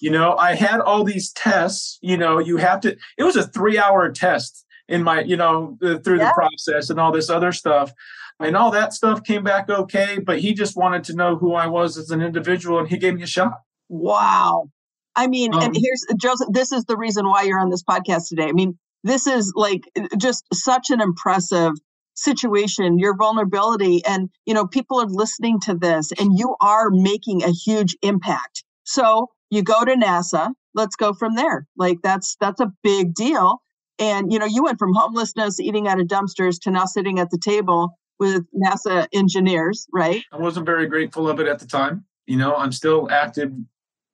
you 0.00 0.10
know, 0.10 0.36
I 0.36 0.54
had 0.54 0.80
all 0.80 1.04
these 1.04 1.32
tests, 1.32 1.98
you 2.02 2.16
know, 2.16 2.38
you 2.38 2.56
have 2.56 2.80
to, 2.80 2.96
it 3.18 3.24
was 3.24 3.36
a 3.36 3.46
three 3.46 3.78
hour 3.78 4.10
test 4.10 4.64
in 4.88 5.02
my, 5.02 5.22
you 5.22 5.36
know, 5.36 5.76
through 5.80 6.18
yeah. 6.18 6.28
the 6.28 6.32
process 6.34 6.90
and 6.90 7.00
all 7.00 7.12
this 7.12 7.30
other 7.30 7.52
stuff. 7.52 7.92
And 8.40 8.56
all 8.56 8.70
that 8.72 8.92
stuff 8.92 9.22
came 9.22 9.44
back 9.44 9.68
okay, 9.68 10.18
but 10.18 10.40
he 10.40 10.52
just 10.54 10.76
wanted 10.76 11.04
to 11.04 11.14
know 11.14 11.36
who 11.36 11.54
I 11.54 11.66
was 11.66 11.96
as 11.96 12.10
an 12.10 12.20
individual 12.20 12.78
and 12.78 12.88
he 12.88 12.96
gave 12.96 13.14
me 13.14 13.22
a 13.22 13.26
shot. 13.26 13.60
Wow. 13.88 14.68
I 15.14 15.26
mean, 15.26 15.54
um, 15.54 15.62
and 15.62 15.76
here's 15.76 16.04
Josef, 16.20 16.48
this 16.50 16.72
is 16.72 16.84
the 16.84 16.96
reason 16.96 17.26
why 17.26 17.42
you're 17.42 17.60
on 17.60 17.70
this 17.70 17.82
podcast 17.82 18.28
today. 18.28 18.48
I 18.48 18.52
mean, 18.52 18.78
this 19.04 19.26
is 19.26 19.52
like 19.54 19.82
just 20.16 20.44
such 20.52 20.90
an 20.90 21.00
impressive 21.00 21.72
situation, 22.14 22.98
your 22.98 23.16
vulnerability, 23.16 24.02
and 24.04 24.30
you 24.46 24.54
know, 24.54 24.66
people 24.66 25.00
are 25.00 25.06
listening 25.06 25.60
to 25.60 25.74
this 25.74 26.12
and 26.18 26.38
you 26.38 26.56
are 26.60 26.90
making 26.90 27.42
a 27.42 27.50
huge 27.50 27.96
impact. 28.02 28.64
So 28.84 29.28
you 29.52 29.62
go 29.62 29.84
to 29.84 29.94
NASA, 29.94 30.50
let's 30.72 30.96
go 30.96 31.12
from 31.12 31.34
there. 31.34 31.66
Like 31.76 31.98
that's 32.02 32.36
that's 32.40 32.58
a 32.58 32.72
big 32.82 33.14
deal. 33.14 33.60
And 33.98 34.32
you 34.32 34.38
know, 34.38 34.46
you 34.46 34.64
went 34.64 34.78
from 34.78 34.94
homelessness, 34.94 35.60
eating 35.60 35.86
out 35.86 36.00
of 36.00 36.06
dumpsters 36.06 36.58
to 36.62 36.70
now 36.70 36.86
sitting 36.86 37.18
at 37.18 37.30
the 37.30 37.36
table 37.36 37.98
with 38.18 38.44
NASA 38.54 39.06
engineers, 39.12 39.86
right? 39.92 40.22
I 40.32 40.38
wasn't 40.38 40.64
very 40.64 40.86
grateful 40.86 41.28
of 41.28 41.38
it 41.38 41.46
at 41.48 41.58
the 41.58 41.66
time. 41.66 42.06
You 42.26 42.38
know, 42.38 42.56
I'm 42.56 42.72
still 42.72 43.10
active 43.10 43.52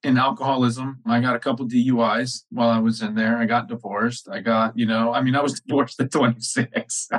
in 0.02 0.18
alcoholism. 0.18 1.02
I 1.06 1.20
got 1.20 1.36
a 1.36 1.38
couple 1.38 1.68
DUIs 1.68 2.42
while 2.50 2.70
I 2.70 2.80
was 2.80 3.00
in 3.00 3.14
there. 3.14 3.38
I 3.38 3.46
got 3.46 3.68
divorced. 3.68 4.28
I 4.28 4.40
got, 4.40 4.76
you 4.76 4.86
know, 4.86 5.14
I 5.14 5.22
mean, 5.22 5.36
I 5.36 5.40
was 5.40 5.60
divorced 5.66 6.00
at 6.00 6.10
26. 6.10 7.08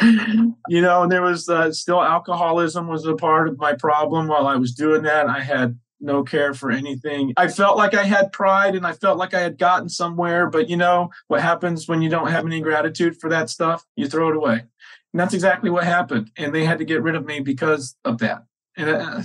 you 0.02 0.80
know, 0.82 1.02
and 1.02 1.12
there 1.12 1.22
was 1.22 1.48
uh, 1.48 1.72
still 1.72 2.02
alcoholism 2.02 2.86
was 2.86 3.06
a 3.06 3.14
part 3.14 3.48
of 3.48 3.56
my 3.58 3.72
problem 3.72 4.28
while 4.28 4.46
I 4.46 4.56
was 4.56 4.72
doing 4.72 5.02
that. 5.04 5.28
I 5.28 5.40
had 5.40 5.78
no 6.02 6.22
care 6.22 6.52
for 6.52 6.70
anything. 6.70 7.32
I 7.36 7.48
felt 7.48 7.76
like 7.76 7.94
I 7.94 8.04
had 8.04 8.32
pride 8.32 8.74
and 8.74 8.86
I 8.86 8.92
felt 8.92 9.18
like 9.18 9.34
I 9.34 9.40
had 9.40 9.58
gotten 9.58 9.88
somewhere, 9.88 10.50
but 10.50 10.68
you 10.68 10.76
know 10.76 11.10
what 11.28 11.40
happens 11.40 11.88
when 11.88 12.02
you 12.02 12.10
don't 12.10 12.30
have 12.30 12.44
any 12.44 12.60
gratitude 12.60 13.18
for 13.20 13.30
that 13.30 13.48
stuff? 13.48 13.84
You 13.96 14.08
throw 14.08 14.30
it 14.30 14.36
away. 14.36 14.64
And 15.12 15.20
that's 15.20 15.34
exactly 15.34 15.70
what 15.70 15.84
happened. 15.84 16.30
And 16.36 16.54
they 16.54 16.64
had 16.64 16.78
to 16.78 16.84
get 16.84 17.02
rid 17.02 17.14
of 17.14 17.24
me 17.24 17.40
because 17.40 17.96
of 18.04 18.18
that. 18.18 18.44
And 18.76 18.90
uh, 18.90 19.22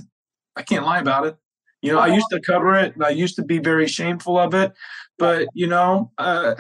I 0.55 0.61
can't 0.61 0.85
lie 0.85 0.99
about 0.99 1.25
it. 1.25 1.37
You 1.81 1.93
know, 1.93 1.99
I 1.99 2.07
used 2.07 2.27
to 2.31 2.41
cover 2.41 2.75
it 2.75 2.95
and 2.95 3.03
I 3.03 3.09
used 3.09 3.35
to 3.35 3.43
be 3.43 3.59
very 3.59 3.87
shameful 3.87 4.37
of 4.37 4.53
it. 4.53 4.73
But, 5.17 5.47
you 5.53 5.67
know, 5.67 6.11
uh, 6.17 6.55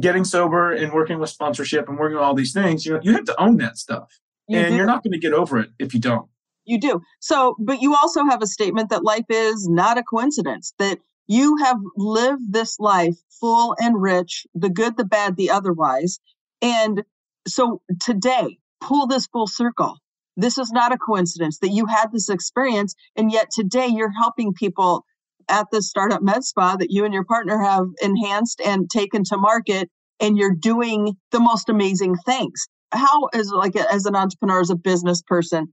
getting 0.00 0.24
sober 0.24 0.72
and 0.72 0.92
working 0.92 1.18
with 1.18 1.30
sponsorship 1.30 1.88
and 1.88 1.98
working 1.98 2.16
with 2.16 2.24
all 2.24 2.34
these 2.34 2.52
things, 2.52 2.84
you 2.84 2.92
know, 2.92 3.00
you 3.02 3.12
have 3.12 3.24
to 3.24 3.40
own 3.40 3.56
that 3.58 3.78
stuff. 3.78 4.18
You 4.48 4.58
and 4.58 4.68
do. 4.70 4.76
you're 4.76 4.86
not 4.86 5.02
going 5.02 5.12
to 5.12 5.18
get 5.18 5.32
over 5.32 5.58
it 5.58 5.70
if 5.78 5.94
you 5.94 6.00
don't. 6.00 6.28
You 6.64 6.78
do. 6.78 7.00
So, 7.20 7.56
but 7.58 7.82
you 7.82 7.94
also 7.94 8.24
have 8.24 8.42
a 8.42 8.46
statement 8.46 8.90
that 8.90 9.04
life 9.04 9.24
is 9.28 9.68
not 9.68 9.98
a 9.98 10.02
coincidence, 10.02 10.72
that 10.78 10.98
you 11.26 11.56
have 11.56 11.78
lived 11.96 12.52
this 12.52 12.78
life 12.78 13.16
full 13.40 13.74
and 13.80 14.00
rich, 14.00 14.46
the 14.54 14.68
good, 14.68 14.96
the 14.96 15.04
bad, 15.04 15.36
the 15.36 15.50
otherwise. 15.50 16.18
And 16.60 17.02
so 17.46 17.82
today, 18.00 18.58
pull 18.80 19.06
this 19.06 19.26
full 19.26 19.46
circle. 19.46 19.96
This 20.36 20.58
is 20.58 20.70
not 20.72 20.92
a 20.92 20.98
coincidence 20.98 21.58
that 21.58 21.70
you 21.70 21.86
had 21.86 22.12
this 22.12 22.28
experience. 22.28 22.94
And 23.16 23.30
yet 23.30 23.50
today 23.50 23.88
you're 23.88 24.12
helping 24.12 24.54
people 24.54 25.04
at 25.48 25.66
the 25.72 25.82
startup 25.82 26.22
med 26.22 26.44
spa 26.44 26.76
that 26.76 26.90
you 26.90 27.04
and 27.04 27.12
your 27.12 27.24
partner 27.24 27.58
have 27.58 27.86
enhanced 28.00 28.60
and 28.60 28.88
taken 28.88 29.24
to 29.24 29.36
market. 29.36 29.90
And 30.20 30.38
you're 30.38 30.54
doing 30.54 31.16
the 31.32 31.40
most 31.40 31.68
amazing 31.68 32.14
things. 32.24 32.66
How, 32.92 33.26
as 33.34 33.50
like 33.50 33.74
as 33.74 34.06
an 34.06 34.14
entrepreneur, 34.14 34.60
as 34.60 34.70
a 34.70 34.76
business 34.76 35.22
person, 35.22 35.72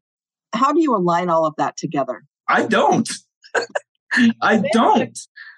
how 0.54 0.74
do 0.74 0.82
you 0.82 0.96
align 0.96 1.30
all 1.30 1.46
of 1.46 1.54
that 1.58 1.78
together? 1.78 2.24
I 2.48 2.66
don't. 2.66 3.10
I 4.42 4.64
don't. 4.74 5.18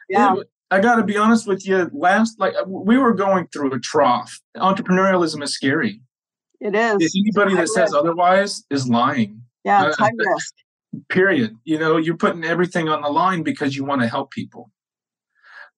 Yeah. 0.09 0.35
I 0.69 0.79
got 0.79 0.95
to 0.95 1.03
be 1.03 1.17
honest 1.17 1.47
with 1.47 1.67
you. 1.67 1.89
Last, 1.93 2.39
like 2.39 2.53
we 2.65 2.97
were 2.97 3.13
going 3.13 3.47
through 3.47 3.73
a 3.73 3.79
trough. 3.79 4.39
Entrepreneurialism 4.55 5.43
is 5.43 5.53
scary. 5.53 6.01
It 6.61 6.75
is. 6.75 7.15
Anybody 7.17 7.55
that 7.55 7.67
says 7.67 7.93
otherwise 7.93 8.63
is 8.69 8.87
lying. 8.87 9.41
Yeah, 9.65 9.87
it's 9.87 9.99
uh, 9.99 10.05
high 10.05 10.11
risk. 10.15 10.53
Period. 11.09 11.57
You 11.65 11.79
know, 11.79 11.97
you're 11.97 12.17
putting 12.17 12.43
everything 12.43 12.87
on 12.87 13.01
the 13.01 13.09
line 13.09 13.43
because 13.43 13.75
you 13.75 13.83
want 13.83 14.01
to 14.01 14.07
help 14.07 14.31
people. 14.31 14.71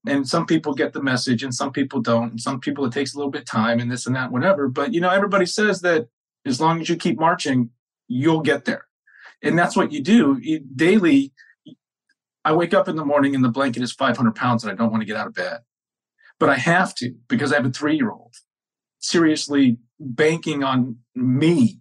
And 0.05 0.27
some 0.27 0.45
people 0.45 0.73
get 0.73 0.93
the 0.93 1.01
message 1.01 1.43
and 1.43 1.55
some 1.55 1.71
people 1.71 2.01
don't. 2.01 2.31
And 2.31 2.41
some 2.41 2.59
people 2.59 2.85
it 2.85 2.91
takes 2.91 3.13
a 3.13 3.17
little 3.17 3.31
bit 3.31 3.45
time 3.45 3.79
and 3.79 3.89
this 3.89 4.05
and 4.05 4.15
that, 4.15 4.31
whatever. 4.31 4.67
But 4.67 4.93
you 4.93 5.01
know, 5.01 5.09
everybody 5.09 5.45
says 5.45 5.81
that 5.81 6.07
as 6.45 6.59
long 6.59 6.81
as 6.81 6.89
you 6.89 6.97
keep 6.97 7.17
marching, 7.17 7.69
you'll 8.07 8.41
get 8.41 8.65
there. 8.65 8.85
And 9.43 9.59
that's 9.59 9.75
what 9.75 9.91
you 9.91 10.01
do. 10.01 10.37
You, 10.41 10.59
daily, 10.59 11.33
I 12.45 12.53
wake 12.53 12.73
up 12.73 12.87
in 12.87 12.95
the 12.95 13.05
morning 13.05 13.35
and 13.35 13.43
the 13.43 13.49
blanket 13.49 13.83
is 13.83 13.91
500 13.91 14.33
pounds 14.35 14.63
and 14.63 14.71
I 14.71 14.75
don't 14.75 14.89
want 14.89 15.01
to 15.01 15.05
get 15.05 15.17
out 15.17 15.27
of 15.27 15.33
bed. 15.33 15.59
But 16.39 16.49
I 16.49 16.55
have 16.55 16.95
to 16.95 17.13
because 17.27 17.51
I 17.51 17.57
have 17.57 17.65
a 17.65 17.69
three 17.69 17.95
year 17.95 18.09
old 18.09 18.33
seriously 18.99 19.77
banking 19.99 20.63
on 20.63 20.97
me. 21.13 21.79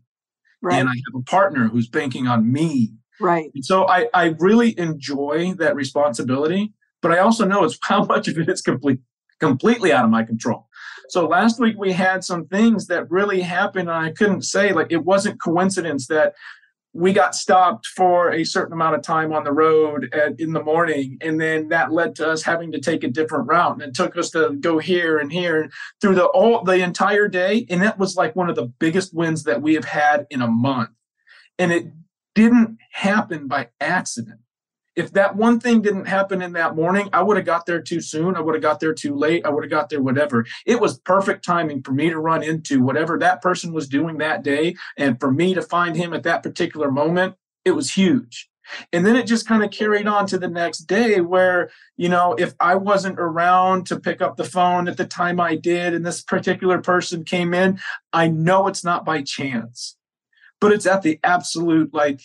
Right. 0.61 0.79
And 0.79 0.89
I 0.89 0.93
have 0.93 1.21
a 1.21 1.25
partner 1.25 1.69
who's 1.69 1.89
banking 1.89 2.27
on 2.27 2.53
me. 2.53 2.95
Right. 3.21 3.51
And 3.55 3.65
so 3.65 3.87
I, 3.89 4.09
I 4.13 4.35
really 4.39 4.79
enjoy 4.79 5.55
that 5.59 5.75
responsibility, 5.75 6.73
but 7.01 7.13
I 7.13 7.19
also 7.19 7.45
know 7.45 7.65
it's 7.65 7.79
how 7.83 8.05
much 8.05 8.29
of 8.29 8.39
it 8.39 8.49
is 8.49 8.61
complete, 8.61 9.01
completely 9.41 9.93
out 9.93 10.05
of 10.05 10.11
my 10.11 10.25
control. 10.25 10.69
So 11.09 11.27
last 11.27 11.61
week 11.61 11.77
we 11.79 11.93
had 11.93 12.25
some 12.25 12.47
things 12.47 12.87
that 12.87 13.11
really 13.11 13.43
happened, 13.43 13.89
and 13.89 13.99
I 13.99 14.13
couldn't 14.13 14.43
say 14.43 14.73
like 14.73 14.91
it 14.91 15.05
wasn't 15.05 15.43
coincidence 15.43 16.07
that 16.07 16.35
we 16.95 17.13
got 17.13 17.35
stopped 17.35 17.87
for 17.87 18.33
a 18.33 18.45
certain 18.45 18.75
amount 18.75 18.95
of 18.95 19.03
time 19.03 19.33
on 19.33 19.45
the 19.45 19.53
road 19.53 20.13
at, 20.13 20.39
in 20.39 20.53
the 20.53 20.63
morning 20.63 21.17
and 21.23 21.41
then 21.41 21.69
that 21.69 21.91
led 21.91 22.15
to 22.15 22.29
us 22.29 22.43
having 22.43 22.71
to 22.73 22.81
take 22.81 23.03
a 23.03 23.09
different 23.09 23.49
route 23.49 23.73
and 23.73 23.83
it 23.83 23.95
took 23.95 24.17
us 24.17 24.31
to 24.31 24.51
go 24.61 24.79
here 24.79 25.19
and 25.19 25.33
here 25.33 25.63
and 25.63 25.73
through 26.01 26.15
the 26.15 26.27
all 26.27 26.63
the 26.63 26.83
entire 26.83 27.29
day 27.29 27.67
and 27.71 27.83
that 27.83 27.99
was 27.99 28.17
like 28.17 28.37
one 28.37 28.51
of 28.51 28.57
the 28.57 28.67
biggest 28.67 29.15
wins 29.15 29.45
that 29.45 29.63
we 29.63 29.75
have 29.75 29.85
had 29.85 30.27
in 30.31 30.43
a 30.43 30.49
month. 30.49 30.91
And 31.59 31.73
it 31.73 31.87
didn't 32.35 32.79
happen 32.91 33.49
by 33.49 33.69
accident 33.81 34.41
if 34.95 35.13
that 35.13 35.37
one 35.37 35.59
thing 35.59 35.81
didn't 35.81 36.07
happen 36.07 36.43
in 36.43 36.53
that 36.53 36.77
morning, 36.77 37.09
I 37.13 37.23
would 37.23 37.37
have 37.37 37.47
got 37.47 37.67
there 37.67 37.81
too 37.81 38.01
soon. 38.01 38.37
I 38.37 38.41
would 38.41 38.55
have 38.55 38.63
got 38.63 38.81
there 38.81 38.95
too 38.95 39.15
late. 39.15 39.47
I 39.47 39.49
would 39.49 39.65
have 39.65 39.71
got 39.71 39.89
there 39.89 40.03
whatever. 40.03 40.45
It 40.67 40.81
was 40.81 40.99
perfect 41.01 41.45
timing 41.45 41.83
for 41.83 41.93
me 41.93 42.11
to 42.11 42.19
run 42.19 42.43
into 42.43 42.83
whatever 42.83 43.19
that 43.19 43.41
person 43.41 43.73
was 43.73 43.89
doing 43.89 44.19
that 44.19 44.43
day. 44.43 44.77
And 44.99 45.19
for 45.19 45.31
me 45.31 45.55
to 45.55 45.63
find 45.63 45.97
him 45.97 46.13
at 46.13 46.25
that 46.25 46.43
particular 46.43 46.91
moment, 46.91 47.37
it 47.65 47.73
was 47.73 47.93
huge. 47.93 48.51
And 48.93 49.05
then 49.05 49.17
it 49.17 49.27
just 49.27 49.47
kind 49.47 49.65
of 49.65 49.71
carried 49.71 50.07
on 50.07 50.27
to 50.27 50.39
the 50.39 50.49
next 50.49 50.81
day 50.81 51.21
where, 51.21 51.71
you 51.97 52.09
know, 52.09 52.35
if 52.39 52.55
I 52.61 52.77
wasn't 52.77 53.19
around 53.19 53.87
to 53.87 53.99
pick 53.99 54.23
up 54.23 54.37
the 54.37 54.45
phone 54.45 54.89
at 54.89 54.97
the 54.97 55.05
time 55.05 55.41
I 55.41 55.57
did 55.57 55.95
and 55.95 56.07
this 56.07 56.23
particular 56.23 56.81
person 56.81 57.25
came 57.25 57.55
in, 57.55 57.81
I 58.13 58.29
know 58.29 58.69
it's 58.69 58.85
not 58.85 59.05
by 59.05 59.23
chance, 59.23 59.97
but 60.61 60.73
it's 60.73 60.87
at 60.87 61.03
the 61.03 61.19
absolute 61.25 61.93
like 61.93 62.21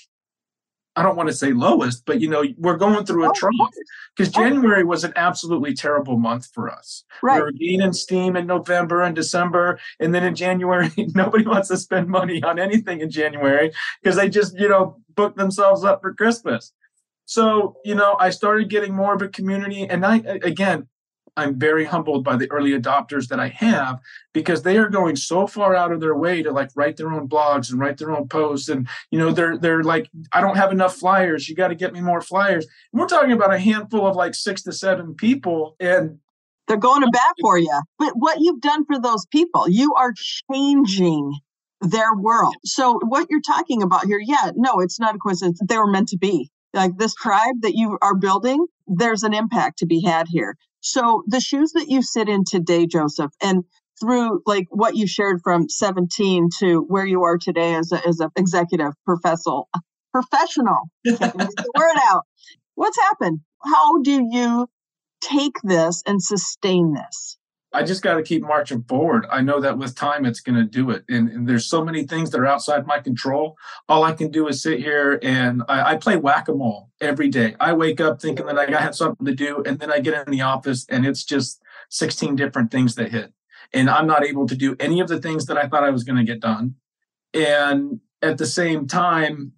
I 0.98 1.04
don't 1.04 1.16
want 1.16 1.30
to 1.30 1.36
say 1.36 1.54
lowest, 1.54 2.06
but 2.08 2.20
you 2.20 2.28
know, 2.28 2.44
we're 2.58 2.76
going 2.76 3.06
through 3.06 3.26
a 3.26 3.30
oh, 3.30 3.34
trough 3.34 3.54
because 4.16 4.36
oh, 4.36 4.42
January 4.42 4.84
was 4.84 5.04
an 5.04 5.14
absolutely 5.16 5.76
terrible 5.76 6.18
month 6.18 6.48
for 6.54 6.72
us. 6.72 7.04
Right. 7.22 7.36
We 7.36 7.42
were 7.42 7.52
gaining 7.52 7.94
steam 7.94 8.36
in 8.36 8.48
November 8.48 9.04
and 9.04 9.16
December, 9.16 9.80
and 10.00 10.14
then 10.14 10.24
in 10.24 10.34
January, 10.34 10.92
nobody 11.16 11.46
wants 11.46 11.68
to 11.68 11.78
spend 11.78 12.08
money 12.08 12.42
on 12.42 12.58
anything 12.58 13.02
in 13.02 13.12
January 13.12 13.72
because 14.02 14.18
they 14.18 14.28
just, 14.28 14.58
you 14.58 14.68
know, 14.68 14.98
book 15.16 15.36
themselves 15.36 15.84
up 15.84 16.02
for 16.02 16.16
Christmas. 16.16 16.74
So, 17.26 17.76
you 17.86 17.94
know, 17.94 18.18
I 18.20 18.32
started 18.32 18.68
getting 18.68 18.96
more 18.96 19.14
of 19.14 19.22
a 19.22 19.28
community, 19.28 19.88
and 19.88 20.04
I 20.04 20.18
again, 20.42 20.88
I'm 21.38 21.58
very 21.58 21.86
humbled 21.86 22.24
by 22.24 22.36
the 22.36 22.50
early 22.52 22.72
adopters 22.72 23.28
that 23.28 23.40
I 23.40 23.50
have 23.50 24.00
because 24.34 24.64
they 24.64 24.78
are 24.78 24.90
going 24.90 25.16
so 25.16 25.46
far 25.46 25.76
out 25.76 25.92
of 25.92 26.02
their 26.02 26.16
way 26.16 26.42
to 26.42 26.52
like 26.52 26.72
write 26.76 26.98
their 26.98 27.12
own 27.12 27.30
blogs 27.30 27.70
and 27.70 27.80
write 27.80 27.98
their 27.98 28.12
own 28.12 28.28
posts 28.28 28.68
and 28.68 28.88
you 29.12 29.20
know 29.20 29.32
they're 29.32 29.56
they're 29.58 29.84
like 29.84 30.10
I 30.34 30.42
don't 30.42 30.58
have 30.58 30.72
enough 30.72 30.96
flyers. 30.96 31.48
You 31.48 31.56
got 31.56 31.68
to 31.68 31.76
get 31.76 31.94
me 31.94 32.02
more 32.02 32.22
flyers. 32.22 32.66
And 32.92 33.00
we're 33.00 33.08
talking 33.08 33.32
about 33.32 33.54
a 33.54 33.60
handful 33.60 34.08
of 34.08 34.16
like 34.16 34.34
6 34.34 34.64
to 34.64 34.74
7 34.74 35.14
people 35.14 35.76
and 35.80 36.18
they're 36.68 36.76
going 36.76 37.02
to 37.02 37.10
bat 37.12 37.36
for 37.40 37.58
you 37.60 37.82
but 38.00 38.14
what 38.16 38.40
you've 38.42 38.62
done 38.62 38.84
for 38.86 39.00
those 39.00 39.26
people 39.28 39.70
you 39.70 39.94
are 39.94 40.14
changing 40.52 41.40
their 41.82 42.16
world. 42.16 42.56
So 42.66 43.00
what 43.04 43.28
you're 43.30 43.42
talking 43.42 43.84
about 43.84 44.06
here 44.06 44.20
yeah 44.22 44.52
no 44.56 44.80
it's 44.80 45.00
not 45.00 45.16
a 45.16 45.20
coincidence. 45.20 45.60
They 45.64 45.78
were 45.78 45.92
meant 45.92 46.10
to 46.10 46.18
be. 46.18 46.50
Like 46.74 46.98
this 46.98 47.14
tribe 47.14 47.62
that 47.62 47.76
you 47.76 48.00
are 48.02 48.16
building 48.16 48.66
there's 48.88 49.24
an 49.24 49.34
impact 49.34 49.80
to 49.80 49.86
be 49.86 50.02
had 50.02 50.28
here 50.30 50.58
so 50.88 51.24
the 51.28 51.42
shoes 51.42 51.74
that 51.74 51.90
you 51.90 52.02
sit 52.02 52.30
in 52.30 52.44
today, 52.46 52.86
Josef, 52.86 53.32
and 53.42 53.64
through 54.00 54.42
like 54.46 54.68
what 54.70 54.96
you 54.96 55.06
shared 55.06 55.42
from 55.44 55.68
17 55.68 56.50
to 56.60 56.80
where 56.88 57.06
you 57.06 57.24
are 57.24 57.38
today 57.38 57.76
as 57.76 57.92
a, 57.92 58.08
as 58.08 58.20
an 58.20 58.30
executive 58.38 58.94
professional, 59.06 59.68
professional, 60.14 60.90
the 61.04 61.72
word 61.78 61.98
out. 62.04 62.24
What's 62.76 62.98
happened? 63.00 63.42
How 63.64 64.02
do 64.02 64.28
you 64.32 64.68
take 65.22 65.56
this 65.64 66.04
and 66.06 66.22
sustain 66.22 66.94
this? 66.94 67.38
I 67.74 67.84
just 67.84 68.02
got 68.02 68.16
to 68.16 68.24
keep 68.24 68.44
marching 68.44 68.84
forward. 68.84 69.26
I 69.30 69.42
know 69.42 69.60
that 69.60 69.78
with 69.78 69.94
time, 69.94 70.26
it's 70.26 70.40
going 70.40 70.56
to 70.56 70.64
do 70.64 70.90
it. 70.90 71.04
And, 71.10 71.30
and, 71.30 71.48
there's 71.48 71.66
so 71.66 71.84
many 71.84 72.06
things 72.06 72.32
that 72.32 72.40
are 72.40 72.46
outside 72.46 72.88
my 72.88 73.00
control. 73.00 73.58
All 73.90 74.04
I 74.04 74.14
can 74.14 74.32
do 74.32 74.48
is 74.48 74.62
sit 74.62 74.80
here 74.80 75.20
and 75.22 75.64
I, 75.68 75.92
I 75.92 75.96
play 75.98 76.16
whack 76.16 76.48
a 76.48 76.54
mole 76.54 76.90
every 77.02 77.28
day. 77.28 77.56
I 77.60 77.74
wake 77.74 78.00
up 78.00 78.22
thinking 78.22 78.46
that 78.46 78.58
I 78.58 78.82
have 78.82 78.96
something 78.96 79.26
to 79.26 79.36
do, 79.36 79.64
and 79.66 79.80
then 79.80 79.92
I 79.92 80.00
get 80.00 80.28
in 80.28 80.32
the 80.32 80.42
office 80.42 80.86
and 80.90 81.06
it's 81.06 81.26
just 81.26 81.62
16 81.90 82.36
different 82.38 82.72
things 82.72 82.96
that 82.96 83.12
hit. 83.12 83.34
And 83.74 83.90
I'm 83.90 84.08
not 84.08 84.24
able 84.24 84.48
to 84.48 84.56
do 84.56 84.78
any 84.80 85.02
of 85.02 85.10
the 85.10 85.22
things 85.22 85.46
that 85.48 85.58
I 85.58 85.68
thought 85.68 85.84
I 85.84 85.90
was 85.90 86.06
going 86.06 86.18
to 86.18 86.24
get 86.24 86.40
done. 86.40 86.76
And 87.34 88.00
at 88.22 88.38
the 88.38 88.46
same 88.46 88.88
time, 88.88 89.52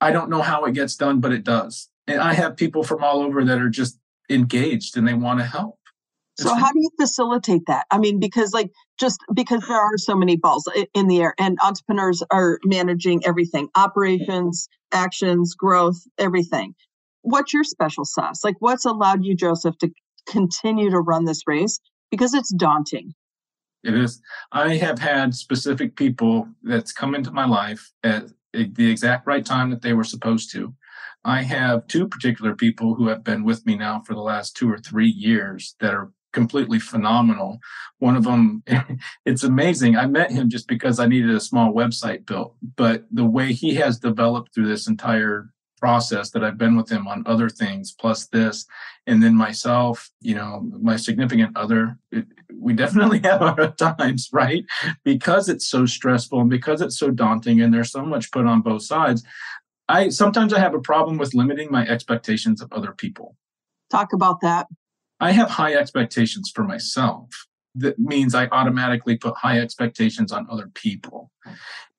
I 0.00 0.10
don't 0.10 0.28
know 0.28 0.42
how 0.42 0.64
it 0.66 0.72
gets 0.72 0.96
done, 0.96 1.20
but 1.20 1.32
it 1.32 1.44
does. 1.44 1.88
And 2.06 2.20
I 2.20 2.34
have 2.34 2.56
people 2.56 2.84
from 2.84 3.02
all 3.02 3.22
over 3.22 3.42
that 3.44 3.58
are 3.58 3.70
just 3.70 3.98
engaged 4.28 4.96
and 4.96 5.08
they 5.08 5.14
want 5.14 5.40
to 5.40 5.46
help 5.46 5.78
So 6.38 6.54
how 6.54 6.72
do 6.72 6.78
you 6.80 6.90
facilitate 6.98 7.66
that? 7.66 7.86
I 7.90 7.98
mean, 7.98 8.18
because 8.18 8.52
like 8.52 8.70
just 8.98 9.20
because 9.34 9.66
there 9.68 9.78
are 9.78 9.98
so 9.98 10.14
many 10.16 10.36
balls 10.36 10.66
in 10.94 11.08
the 11.08 11.20
air 11.20 11.34
and 11.38 11.58
entrepreneurs 11.62 12.22
are 12.30 12.58
managing 12.64 13.24
everything, 13.24 13.68
operations, 13.74 14.68
actions, 14.92 15.54
growth, 15.54 16.00
everything. 16.18 16.74
What's 17.20 17.52
your 17.52 17.64
special 17.64 18.04
sauce? 18.04 18.42
Like 18.42 18.56
what's 18.60 18.84
allowed 18.84 19.24
you, 19.24 19.36
Josef, 19.36 19.76
to 19.78 19.90
continue 20.26 20.90
to 20.90 21.00
run 21.00 21.26
this 21.26 21.42
race? 21.46 21.78
Because 22.10 22.34
it's 22.34 22.52
daunting. 22.54 23.12
It 23.84 23.94
is. 23.94 24.20
I 24.52 24.76
have 24.76 24.98
had 24.98 25.34
specific 25.34 25.96
people 25.96 26.48
that's 26.62 26.92
come 26.92 27.14
into 27.14 27.30
my 27.30 27.46
life 27.46 27.92
at 28.04 28.28
the 28.52 28.90
exact 28.90 29.26
right 29.26 29.44
time 29.44 29.70
that 29.70 29.82
they 29.82 29.92
were 29.92 30.04
supposed 30.04 30.52
to. 30.52 30.74
I 31.24 31.42
have 31.42 31.86
two 31.86 32.08
particular 32.08 32.54
people 32.54 32.94
who 32.94 33.08
have 33.08 33.22
been 33.22 33.44
with 33.44 33.64
me 33.66 33.76
now 33.76 34.00
for 34.00 34.14
the 34.14 34.20
last 34.20 34.56
two 34.56 34.70
or 34.70 34.78
three 34.78 35.08
years 35.08 35.76
that 35.80 35.94
are 35.94 36.10
completely 36.32 36.78
phenomenal. 36.78 37.58
One 37.98 38.16
of 38.16 38.24
them, 38.24 38.62
it's 39.26 39.44
amazing. 39.44 39.96
I 39.96 40.06
met 40.06 40.30
him 40.30 40.48
just 40.48 40.66
because 40.66 40.98
I 40.98 41.06
needed 41.06 41.30
a 41.30 41.40
small 41.40 41.72
website 41.72 42.26
built, 42.26 42.56
but 42.76 43.04
the 43.10 43.24
way 43.24 43.52
he 43.52 43.74
has 43.76 43.98
developed 43.98 44.54
through 44.54 44.68
this 44.68 44.88
entire 44.88 45.52
process 45.82 46.30
that 46.30 46.44
I've 46.44 46.58
been 46.58 46.76
with 46.76 46.88
him 46.88 47.08
on 47.08 47.24
other 47.26 47.48
things, 47.48 47.90
plus 47.90 48.28
this, 48.28 48.66
and 49.08 49.20
then 49.20 49.34
myself, 49.34 50.10
you 50.20 50.36
know, 50.36 50.60
my 50.80 50.94
significant 50.94 51.56
other, 51.56 51.98
it, 52.12 52.24
we 52.54 52.72
definitely 52.72 53.18
have 53.24 53.42
our 53.42 53.72
times, 53.72 54.28
right? 54.32 54.64
Because 55.02 55.48
it's 55.48 55.66
so 55.66 55.84
stressful 55.84 56.40
and 56.40 56.48
because 56.48 56.80
it's 56.80 56.96
so 56.96 57.10
daunting 57.10 57.60
and 57.60 57.74
there's 57.74 57.90
so 57.90 58.04
much 58.04 58.30
put 58.30 58.46
on 58.46 58.60
both 58.60 58.82
sides. 58.82 59.24
I 59.88 60.08
sometimes 60.10 60.54
I 60.54 60.60
have 60.60 60.74
a 60.74 60.80
problem 60.80 61.18
with 61.18 61.34
limiting 61.34 61.68
my 61.70 61.84
expectations 61.86 62.62
of 62.62 62.72
other 62.72 62.92
people. 62.92 63.36
Talk 63.90 64.12
about 64.12 64.40
that. 64.40 64.68
I 65.22 65.30
have 65.30 65.48
high 65.48 65.74
expectations 65.74 66.50
for 66.52 66.64
myself. 66.64 67.28
That 67.76 67.96
means 67.96 68.34
I 68.34 68.48
automatically 68.48 69.16
put 69.16 69.36
high 69.36 69.60
expectations 69.60 70.32
on 70.32 70.48
other 70.50 70.68
people. 70.74 71.30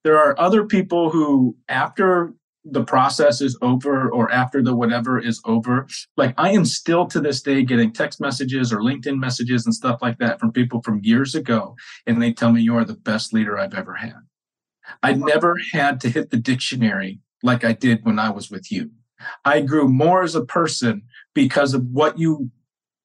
There 0.03 0.17
are 0.17 0.37
other 0.37 0.65
people 0.65 1.09
who, 1.09 1.55
after 1.69 2.33
the 2.65 2.83
process 2.83 3.39
is 3.39 3.57
over 3.61 4.09
or 4.09 4.29
after 4.29 4.61
the 4.61 4.75
whatever 4.75 5.19
is 5.19 5.41
over, 5.45 5.87
like 6.17 6.33
I 6.37 6.51
am 6.51 6.65
still 6.65 7.05
to 7.07 7.21
this 7.21 7.41
day 7.41 7.63
getting 7.63 7.93
text 7.93 8.19
messages 8.19 8.73
or 8.73 8.79
LinkedIn 8.79 9.17
messages 9.17 9.65
and 9.65 9.73
stuff 9.73 10.01
like 10.01 10.17
that 10.17 10.41
from 10.41 10.51
people 10.51 10.81
from 10.81 10.99
years 11.01 11.33
ago. 11.33 11.77
And 12.05 12.21
they 12.21 12.33
tell 12.33 12.51
me 12.51 12.61
you 12.61 12.75
are 12.75 12.85
the 12.85 12.93
best 12.93 13.33
leader 13.33 13.57
I've 13.57 13.73
ever 13.73 13.95
had. 13.95 14.19
I 15.01 15.13
never 15.13 15.55
had 15.71 16.01
to 16.01 16.09
hit 16.09 16.29
the 16.29 16.37
dictionary 16.37 17.21
like 17.41 17.63
I 17.63 17.71
did 17.71 18.03
when 18.03 18.19
I 18.19 18.31
was 18.31 18.51
with 18.51 18.69
you. 18.69 18.91
I 19.45 19.61
grew 19.61 19.87
more 19.87 20.23
as 20.23 20.35
a 20.35 20.45
person 20.45 21.03
because 21.33 21.73
of 21.73 21.85
what 21.85 22.19
you 22.19 22.51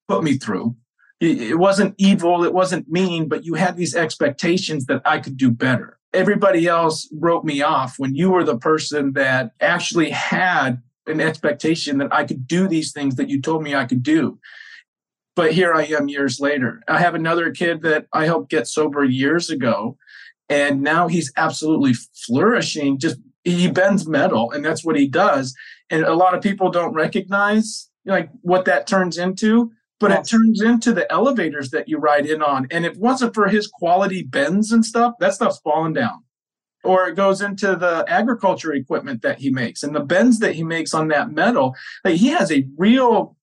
put 0.09 0.23
me 0.23 0.37
through. 0.37 0.75
It 1.21 1.59
wasn't 1.59 1.95
evil, 1.97 2.43
it 2.43 2.53
wasn't 2.53 2.89
mean, 2.89 3.27
but 3.27 3.43
you 3.43 3.53
had 3.55 3.75
these 3.75 3.95
expectations 3.95 4.85
that 4.85 5.01
I 5.05 5.19
could 5.19 5.37
do 5.37 5.51
better. 5.51 5.99
Everybody 6.13 6.65
else 6.65 7.09
wrote 7.13 7.43
me 7.43 7.61
off 7.61 7.95
when 7.97 8.15
you 8.15 8.31
were 8.31 8.43
the 8.43 8.57
person 8.57 9.13
that 9.13 9.51
actually 9.61 10.09
had 10.09 10.81
an 11.05 11.19
expectation 11.19 11.97
that 11.97 12.13
I 12.13 12.23
could 12.23 12.47
do 12.47 12.67
these 12.67 12.91
things 12.91 13.15
that 13.15 13.29
you 13.29 13.41
told 13.41 13.63
me 13.63 13.75
I 13.75 13.85
could 13.85 14.01
do. 14.01 14.39
But 15.35 15.53
here 15.53 15.73
I 15.73 15.83
am 15.83 16.07
years 16.07 16.39
later. 16.39 16.81
I 16.87 16.99
have 16.99 17.15
another 17.15 17.51
kid 17.51 17.81
that 17.83 18.07
I 18.13 18.25
helped 18.25 18.49
get 18.49 18.67
sober 18.67 19.03
years 19.03 19.49
ago. 19.49 19.97
And 20.47 20.81
now 20.81 21.07
he's 21.07 21.31
absolutely 21.37 21.93
flourishing. 22.25 22.97
Just 22.97 23.17
he 23.43 23.69
bends 23.69 24.07
metal, 24.07 24.51
and 24.51 24.65
that's 24.65 24.83
what 24.83 24.97
he 24.97 25.07
does. 25.07 25.55
And 25.89 26.03
a 26.03 26.13
lot 26.13 26.33
of 26.33 26.41
people 26.41 26.71
don't 26.71 26.93
recognize 26.93 27.89
like 28.05 28.29
what 28.41 28.65
that 28.65 28.87
turns 28.87 29.17
into 29.17 29.71
but 29.99 30.11
yes. 30.11 30.27
it 30.27 30.37
turns 30.37 30.61
into 30.61 30.93
the 30.93 31.11
elevators 31.11 31.71
that 31.71 31.89
you 31.89 31.97
ride 31.97 32.25
in 32.25 32.41
on. 32.41 32.67
And 32.71 32.85
if 32.85 32.93
it 32.93 32.99
wasn't 32.99 33.33
for 33.33 33.47
his 33.47 33.67
quality 33.67 34.23
bends 34.23 34.71
and 34.71 34.85
stuff, 34.85 35.15
that 35.19 35.33
stuff's 35.33 35.59
falling 35.59 35.93
down. 35.93 36.23
Or 36.83 37.07
it 37.09 37.15
goes 37.15 37.41
into 37.41 37.75
the 37.75 38.05
agriculture 38.07 38.73
equipment 38.73 39.21
that 39.21 39.39
he 39.39 39.51
makes 39.51 39.83
and 39.83 39.93
the 39.93 39.99
bends 39.99 40.39
that 40.39 40.55
he 40.55 40.63
makes 40.63 40.93
on 40.93 41.09
that 41.09 41.31
metal. 41.31 41.75
Like 42.05 42.15
he 42.15 42.29
has 42.29 42.51
a 42.51 42.65
real, 42.77 43.35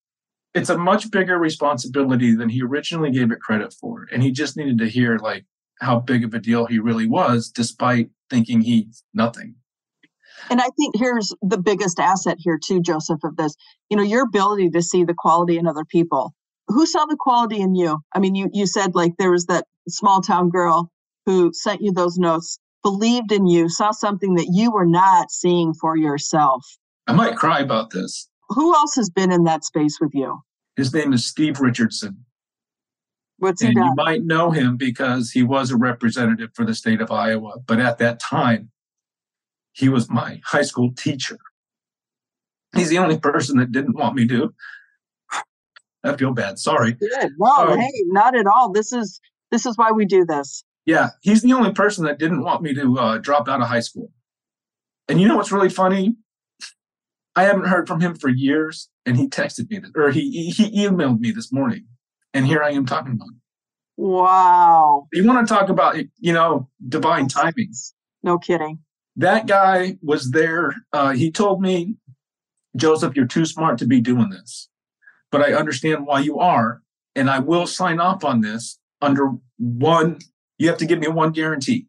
it's 0.54 0.70
a 0.70 0.78
much 0.78 1.10
bigger 1.10 1.38
responsibility 1.38 2.34
than 2.34 2.48
he 2.48 2.62
originally 2.62 3.10
gave 3.10 3.30
it 3.30 3.40
credit 3.40 3.74
for. 3.74 4.08
And 4.10 4.22
he 4.22 4.32
just 4.32 4.56
needed 4.56 4.78
to 4.78 4.88
hear 4.88 5.18
like 5.18 5.44
how 5.80 6.00
big 6.00 6.24
of 6.24 6.32
a 6.32 6.38
deal 6.38 6.64
he 6.64 6.78
really 6.78 7.06
was, 7.06 7.50
despite 7.50 8.08
thinking 8.30 8.62
he's 8.62 9.04
nothing. 9.12 9.56
And 10.48 10.60
I 10.60 10.68
think 10.78 10.94
here's 10.96 11.34
the 11.42 11.58
biggest 11.58 11.98
asset 11.98 12.38
here 12.40 12.58
too, 12.62 12.80
Josef, 12.80 13.22
of 13.22 13.36
this. 13.36 13.54
You 13.90 13.98
know, 13.98 14.02
your 14.02 14.22
ability 14.22 14.70
to 14.70 14.82
see 14.82 15.04
the 15.04 15.14
quality 15.14 15.58
in 15.58 15.66
other 15.66 15.84
people 15.84 16.34
who 16.68 16.86
saw 16.86 17.06
the 17.06 17.16
quality 17.18 17.60
in 17.60 17.74
you? 17.74 17.98
I 18.14 18.18
mean, 18.18 18.34
you 18.34 18.48
you 18.52 18.66
said 18.66 18.94
like 18.94 19.12
there 19.18 19.30
was 19.30 19.46
that 19.46 19.66
small 19.88 20.20
town 20.20 20.50
girl 20.50 20.90
who 21.24 21.52
sent 21.52 21.80
you 21.80 21.92
those 21.92 22.18
notes, 22.18 22.58
believed 22.82 23.32
in 23.32 23.46
you, 23.46 23.68
saw 23.68 23.90
something 23.90 24.34
that 24.34 24.48
you 24.52 24.70
were 24.70 24.86
not 24.86 25.30
seeing 25.30 25.74
for 25.74 25.96
yourself. 25.96 26.64
I 27.06 27.12
might 27.12 27.36
cry 27.36 27.60
about 27.60 27.90
this. 27.90 28.28
Who 28.50 28.74
else 28.74 28.94
has 28.96 29.10
been 29.10 29.32
in 29.32 29.44
that 29.44 29.64
space 29.64 29.98
with 30.00 30.12
you? 30.14 30.40
His 30.76 30.92
name 30.92 31.12
is 31.12 31.24
Steve 31.24 31.60
Richardson. 31.60 32.24
What's 33.38 33.60
he 33.60 33.68
and 33.68 33.76
done? 33.76 33.86
You 33.86 33.94
might 33.96 34.24
know 34.24 34.50
him 34.50 34.76
because 34.76 35.30
he 35.30 35.42
was 35.42 35.70
a 35.70 35.76
representative 35.76 36.50
for 36.54 36.64
the 36.64 36.74
state 36.74 37.00
of 37.00 37.10
Iowa, 37.10 37.56
but 37.66 37.80
at 37.80 37.98
that 37.98 38.20
time, 38.20 38.70
he 39.72 39.88
was 39.88 40.08
my 40.08 40.40
high 40.44 40.62
school 40.62 40.92
teacher. 40.92 41.38
He's 42.74 42.88
the 42.88 42.98
only 42.98 43.18
person 43.18 43.58
that 43.58 43.72
didn't 43.72 43.96
want 43.96 44.14
me 44.14 44.26
to 44.28 44.54
I 46.06 46.16
feel 46.16 46.32
bad. 46.32 46.58
Sorry. 46.58 46.92
Good. 46.92 47.32
No, 47.38 47.50
um, 47.50 47.78
hey, 47.78 47.92
not 48.06 48.36
at 48.36 48.46
all. 48.46 48.72
This 48.72 48.92
is 48.92 49.20
this 49.50 49.66
is 49.66 49.76
why 49.76 49.92
we 49.92 50.04
do 50.04 50.24
this. 50.24 50.64
Yeah, 50.84 51.10
he's 51.20 51.42
the 51.42 51.52
only 51.52 51.72
person 51.72 52.04
that 52.04 52.18
didn't 52.18 52.42
want 52.42 52.62
me 52.62 52.74
to 52.74 52.98
uh, 52.98 53.18
drop 53.18 53.48
out 53.48 53.60
of 53.60 53.68
high 53.68 53.80
school. 53.80 54.12
And 55.08 55.20
you 55.20 55.28
know 55.28 55.36
what's 55.36 55.52
really 55.52 55.68
funny? 55.68 56.16
I 57.34 57.42
haven't 57.42 57.66
heard 57.66 57.86
from 57.86 58.00
him 58.00 58.14
for 58.14 58.28
years, 58.28 58.88
and 59.04 59.16
he 59.16 59.28
texted 59.28 59.70
me, 59.70 59.80
or 59.94 60.10
he 60.10 60.50
he 60.50 60.86
emailed 60.86 61.20
me 61.20 61.32
this 61.32 61.52
morning, 61.52 61.86
and 62.32 62.46
here 62.46 62.62
I 62.62 62.70
am 62.70 62.86
talking 62.86 63.12
about 63.12 63.28
it. 63.28 63.40
Wow. 63.98 65.08
You 65.12 65.26
want 65.26 65.46
to 65.46 65.54
talk 65.54 65.68
about 65.68 65.96
you 66.18 66.32
know 66.32 66.68
divine 66.86 67.28
timings? 67.28 67.92
No 68.22 68.38
kidding. 68.38 68.78
That 69.16 69.46
guy 69.46 69.96
was 70.02 70.30
there. 70.30 70.74
Uh, 70.92 71.12
he 71.12 71.30
told 71.30 71.62
me, 71.62 71.96
Josef, 72.76 73.16
you're 73.16 73.26
too 73.26 73.46
smart 73.46 73.78
to 73.78 73.86
be 73.86 74.00
doing 74.00 74.28
this 74.28 74.68
but 75.30 75.42
I 75.42 75.54
understand 75.54 76.06
why 76.06 76.20
you 76.20 76.38
are. 76.38 76.82
And 77.14 77.30
I 77.30 77.38
will 77.38 77.66
sign 77.66 77.98
off 77.98 78.24
on 78.24 78.42
this 78.42 78.78
under 79.00 79.32
one, 79.58 80.18
you 80.58 80.68
have 80.68 80.78
to 80.78 80.86
give 80.86 80.98
me 80.98 81.08
one 81.08 81.32
guarantee. 81.32 81.86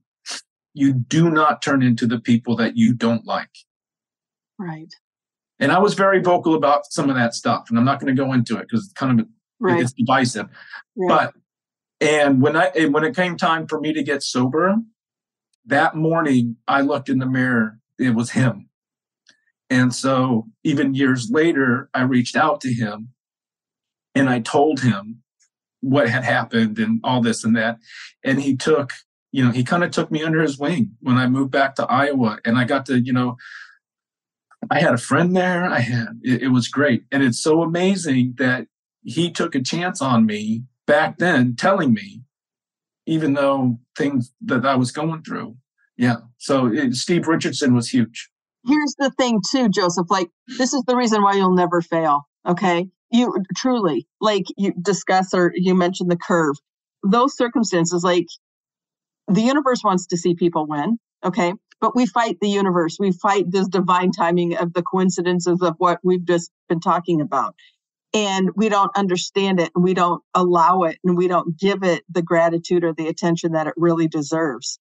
You 0.74 0.94
do 0.94 1.30
not 1.30 1.62
turn 1.62 1.82
into 1.82 2.06
the 2.06 2.20
people 2.20 2.56
that 2.58 2.78
you 2.78 2.94
don't 2.94 3.26
like. 3.26 3.50
Right. 4.60 4.94
And 5.60 5.72
I 5.72 5.80
was 5.80 5.96
very 5.96 6.22
vocal 6.22 6.54
about 6.56 6.86
some 6.92 7.10
of 7.10 7.16
that 7.16 7.34
stuff. 7.34 7.66
And 7.70 7.78
I'm 7.78 7.86
not 7.86 8.00
going 8.00 8.16
to 8.16 8.22
go 8.22 8.32
into 8.32 8.58
it 8.58 8.68
because 8.70 8.86
it's 8.86 8.94
kind 8.94 9.20
of 9.20 9.28
right. 9.60 9.82
it's 9.82 9.94
divisive. 9.94 10.48
Right. 10.96 11.10
But 11.10 11.34
and 12.00 12.42
when 12.42 12.56
I 12.56 12.66
and 12.68 12.94
when 12.94 13.04
it 13.04 13.16
came 13.16 13.38
time 13.38 13.68
for 13.68 13.80
me 13.80 13.92
to 13.94 14.04
get 14.04 14.22
sober, 14.22 14.76
that 15.66 15.96
morning 15.96 16.58
I 16.68 16.82
looked 16.82 17.10
in 17.10 17.18
the 17.18 17.26
mirror. 17.26 17.80
It 17.98 18.14
was 18.14 18.32
him. 18.32 18.70
And 19.70 19.94
so 19.94 20.48
even 20.64 20.94
years 20.94 21.30
later, 21.32 21.90
I 21.94 22.04
reached 22.04 22.36
out 22.36 22.62
to 22.62 22.74
him 22.74 23.10
and 24.18 24.30
I 24.30 24.40
told 24.40 24.82
him 24.82 25.22
what 25.82 26.10
had 26.10 26.24
happened 26.24 26.80
and 26.80 27.00
all 27.04 27.22
this 27.22 27.44
and 27.44 27.56
that. 27.56 27.78
And 28.24 28.42
he 28.42 28.56
took, 28.56 28.92
you 29.32 29.44
know, 29.44 29.52
he 29.52 29.64
kind 29.64 29.84
of 29.84 29.92
took 29.92 30.12
me 30.12 30.24
under 30.24 30.42
his 30.42 30.58
wing 30.58 30.92
when 31.02 31.18
I 31.18 31.28
moved 31.28 31.52
back 31.52 31.76
to 31.76 31.86
Iowa. 31.86 32.40
And 32.46 32.58
I 32.58 32.64
got 32.64 32.86
to, 32.88 33.00
you 33.00 33.14
know, 33.14 33.38
I 34.72 34.80
had 34.80 34.94
a 34.94 34.98
friend 34.98 35.36
there. 35.36 35.66
I 35.66 35.80
had, 35.80 36.20
it, 36.24 36.44
it 36.44 36.48
was 36.50 36.68
great. 36.68 37.04
And 37.12 37.24
it's 37.24 37.42
so 37.42 37.62
amazing 37.62 38.36
that 38.38 38.68
he 39.04 39.32
took 39.32 39.56
a 39.56 39.62
chance 39.62 40.02
on 40.02 40.26
me 40.26 40.64
back 40.86 41.20
then, 41.20 41.56
telling 41.56 41.94
me, 41.94 42.24
even 43.06 43.34
though 43.34 43.80
things 43.98 44.34
that 44.42 44.66
I 44.66 44.76
was 44.76 44.92
going 44.92 45.22
through. 45.22 45.56
Yeah. 45.96 46.18
So 46.38 46.68
it, 46.68 46.96
Steve 46.96 47.28
Richardson 47.28 47.74
was 47.74 47.90
huge. 47.90 48.30
Here's 48.66 48.96
the 49.00 49.12
thing, 49.12 49.40
too, 49.50 49.70
Josef. 49.70 50.08
Like, 50.10 50.30
this 50.58 50.74
is 50.74 50.84
the 50.88 50.96
reason 50.96 51.22
why 51.22 51.34
you'll 51.34 51.56
never 51.56 51.82
fail. 51.82 52.28
Okay 52.46 52.90
you 53.12 53.34
truly 53.56 54.08
like 54.22 54.46
you 54.58 54.74
discuss 54.82 55.34
or 55.34 55.52
you 55.56 55.76
mentioned 55.76 56.12
the 56.12 56.18
curve. 56.18 56.56
Those 57.04 57.36
circumstances 57.38 58.04
like 58.04 58.28
the 59.28 59.42
universe 59.42 59.84
wants 59.84 60.08
to 60.08 60.18
see 60.18 60.36
people 60.36 60.68
win 60.68 60.98
okay? 61.24 61.54
But 61.80 61.96
we 61.96 62.06
fight 62.06 62.38
the 62.42 62.50
universe. 62.50 62.98
We 63.00 63.12
fight 63.12 63.52
this 63.52 63.68
divine 63.68 64.12
timing 64.12 64.58
of 64.58 64.74
the 64.74 64.82
coincidences 64.82 65.62
of 65.62 65.76
what 65.78 66.00
we've 66.04 66.26
just 66.26 66.52
been 66.68 66.80
talking 66.80 67.22
about. 67.22 67.56
And 68.14 68.50
we 68.56 68.70
don't 68.70 68.96
understand 68.96 69.60
it 69.60 69.72
and 69.76 69.84
we 69.84 69.94
don't 69.94 70.24
allow 70.34 70.84
it 70.84 70.98
and 71.04 71.16
we 71.16 71.28
don't 71.28 71.60
give 71.60 71.84
it 71.84 72.04
the 72.10 72.24
gratitude 72.24 72.84
or 72.84 72.94
the 72.94 73.08
attention 73.08 73.52
that 73.52 73.68
it 73.68 73.74
really 73.78 74.08
deserves. 74.08 74.80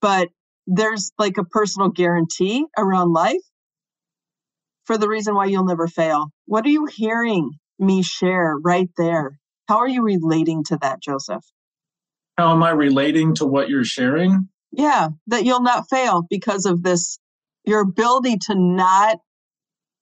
But 0.00 0.28
there's 0.66 1.10
like 1.18 1.38
a 1.38 1.44
personal 1.44 1.88
guarantee 1.88 2.64
around 2.76 3.12
life 3.12 3.40
for 4.84 4.98
the 4.98 5.08
reason 5.08 5.34
why 5.34 5.46
you'll 5.46 5.64
never 5.64 5.88
fail. 5.88 6.28
What 6.44 6.64
are 6.64 6.70
you 6.70 6.86
hearing 6.86 7.52
me 7.78 8.02
share 8.02 8.56
right 8.56 8.90
there 8.96 9.38
How 9.68 9.78
are 9.78 9.88
you 9.88 10.02
relating 10.02 10.64
to 10.64 10.78
that, 10.82 11.02
Josef? 11.02 11.44
How 12.38 12.52
am 12.52 12.62
I 12.62 12.70
relating 12.70 13.34
to 13.36 13.46
what 13.46 13.68
you're 13.68 13.84
sharing? 13.84 14.48
Yeah, 14.72 15.08
that 15.28 15.44
you'll 15.44 15.62
not 15.62 15.88
fail 15.90 16.24
because 16.28 16.66
of 16.66 16.82
this, 16.82 17.18
your 17.64 17.80
ability 17.80 18.38
to 18.46 18.54
not 18.54 19.18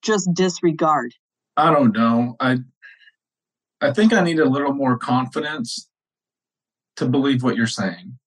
just 0.02 0.28
disregard. 0.34 1.14
I 1.56 1.72
don't 1.72 1.96
know. 1.96 2.36
I 2.40 2.58
I 3.80 3.92
think 3.92 4.12
I 4.12 4.22
need 4.22 4.40
a 4.40 4.48
little 4.48 4.72
more 4.72 4.98
confidence 4.98 5.88
to 6.96 7.06
believe 7.06 7.42
what 7.42 7.56
you're 7.56 7.66
saying. 7.66 8.18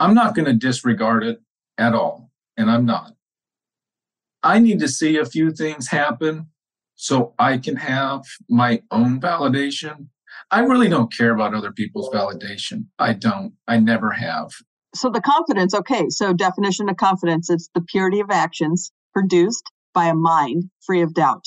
I'm 0.00 0.14
not 0.14 0.34
going 0.34 0.46
to 0.46 0.54
disregard 0.54 1.24
it 1.24 1.40
at 1.78 1.94
all, 1.94 2.30
and 2.56 2.70
I'm 2.70 2.86
not. 2.86 3.12
I 4.42 4.58
need 4.58 4.80
to 4.80 4.88
see 4.88 5.18
a 5.18 5.26
few 5.26 5.52
things 5.52 5.88
happen 5.88 6.48
so 7.02 7.34
I 7.36 7.58
can 7.58 7.74
have 7.74 8.22
my 8.48 8.80
own 8.92 9.20
validation. 9.20 10.06
I 10.52 10.60
really 10.60 10.88
don't 10.88 11.12
care 11.12 11.34
about 11.34 11.52
other 11.52 11.72
people's 11.72 12.08
validation. 12.10 12.86
I 12.96 13.12
don't. 13.14 13.54
I 13.66 13.78
never 13.78 14.12
have. 14.12 14.50
So 14.94 15.10
the 15.10 15.20
confidence, 15.20 15.74
okay, 15.74 16.10
so 16.10 16.32
definition 16.32 16.88
of 16.88 16.96
confidence, 16.96 17.50
it's 17.50 17.68
the 17.74 17.80
purity 17.80 18.20
of 18.20 18.30
actions 18.30 18.92
produced 19.12 19.64
by 19.92 20.04
a 20.06 20.14
mind 20.14 20.70
free 20.86 21.02
of 21.02 21.12
doubt. 21.12 21.46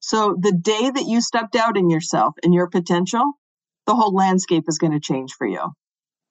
So 0.00 0.36
the 0.40 0.52
day 0.52 0.90
that 0.90 1.06
you 1.06 1.20
step 1.20 1.54
out 1.56 1.76
in 1.76 1.88
yourself 1.88 2.34
and 2.42 2.52
your 2.52 2.66
potential, 2.66 3.34
the 3.86 3.94
whole 3.94 4.12
landscape 4.12 4.64
is 4.66 4.78
going 4.78 4.94
to 4.94 5.00
change 5.00 5.32
for 5.38 5.46
you. 5.46 5.62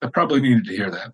I 0.01 0.07
probably 0.07 0.41
needed 0.41 0.65
to 0.65 0.75
hear 0.75 0.91
that. 0.91 1.13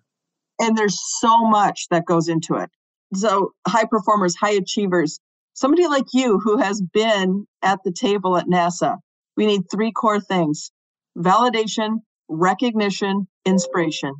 And 0.58 0.76
there's 0.76 0.98
so 1.20 1.44
much 1.44 1.86
that 1.92 2.04
goes 2.04 2.26
into 2.28 2.56
it. 2.56 2.70
So 3.14 3.52
high 3.64 3.86
performers, 3.88 4.34
high 4.34 4.54
achievers, 4.54 5.20
somebody 5.60 5.86
like 5.86 6.06
you 6.14 6.40
who 6.42 6.56
has 6.56 6.80
been 6.80 7.46
at 7.62 7.80
the 7.84 7.92
table 7.92 8.36
at 8.38 8.46
NASA, 8.46 8.96
we 9.36 9.44
need 9.44 9.62
three 9.70 9.92
core 9.92 10.20
things 10.20 10.72
validation, 11.18 11.98
recognition, 12.28 13.28
inspiration. 13.44 14.14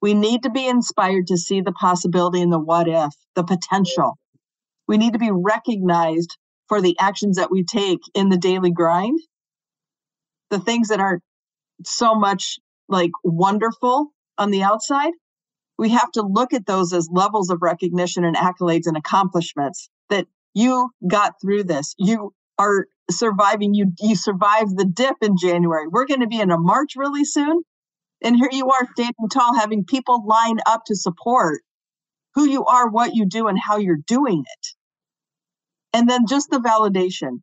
We 0.00 0.14
need 0.14 0.42
to 0.42 0.50
be 0.50 0.66
inspired 0.66 1.28
to 1.28 1.36
see 1.36 1.60
the 1.60 1.72
possibility 1.72 2.42
and 2.42 2.52
the 2.52 2.58
what 2.58 2.88
if, 2.88 3.12
the 3.36 3.44
potential. 3.44 4.18
We 4.88 4.96
need 4.96 5.12
to 5.12 5.20
be 5.20 5.30
recognized 5.30 6.36
for 6.68 6.80
the 6.80 6.96
actions 6.98 7.36
that 7.36 7.52
we 7.52 7.62
take 7.62 8.00
in 8.14 8.28
the 8.28 8.36
daily 8.36 8.72
grind, 8.72 9.20
the 10.50 10.58
things 10.58 10.88
that 10.88 10.98
are 10.98 11.20
so 11.84 12.16
much 12.16 12.58
like 12.88 13.12
wonderful 13.22 14.08
on 14.36 14.50
the 14.50 14.64
outside. 14.64 15.12
We 15.78 15.90
have 15.90 16.10
to 16.12 16.22
look 16.22 16.52
at 16.52 16.66
those 16.66 16.92
as 16.92 17.08
levels 17.12 17.50
of 17.50 17.62
recognition 17.62 18.24
and 18.24 18.36
accolades 18.36 18.86
and 18.86 18.96
accomplishments 18.96 19.88
that 20.10 20.26
you 20.54 20.90
got 21.06 21.34
through 21.40 21.64
this. 21.64 21.94
You 21.98 22.32
are 22.58 22.86
surviving. 23.10 23.74
You 23.74 23.92
you 24.00 24.16
survived 24.16 24.76
the 24.76 24.84
dip 24.84 25.16
in 25.22 25.36
January. 25.40 25.88
We're 25.88 26.06
going 26.06 26.20
to 26.20 26.26
be 26.26 26.40
in 26.40 26.50
a 26.50 26.58
March 26.58 26.92
really 26.96 27.24
soon. 27.24 27.62
And 28.22 28.36
here 28.36 28.50
you 28.52 28.70
are 28.70 28.88
standing 28.92 29.28
tall, 29.32 29.54
having 29.54 29.84
people 29.84 30.24
line 30.26 30.58
up 30.66 30.82
to 30.86 30.94
support 30.94 31.62
who 32.34 32.48
you 32.48 32.64
are, 32.64 32.88
what 32.88 33.14
you 33.14 33.26
do, 33.26 33.48
and 33.48 33.58
how 33.58 33.78
you're 33.78 33.98
doing 34.06 34.44
it. 34.46 34.68
And 35.92 36.08
then 36.08 36.26
just 36.28 36.48
the 36.50 36.58
validation, 36.58 37.42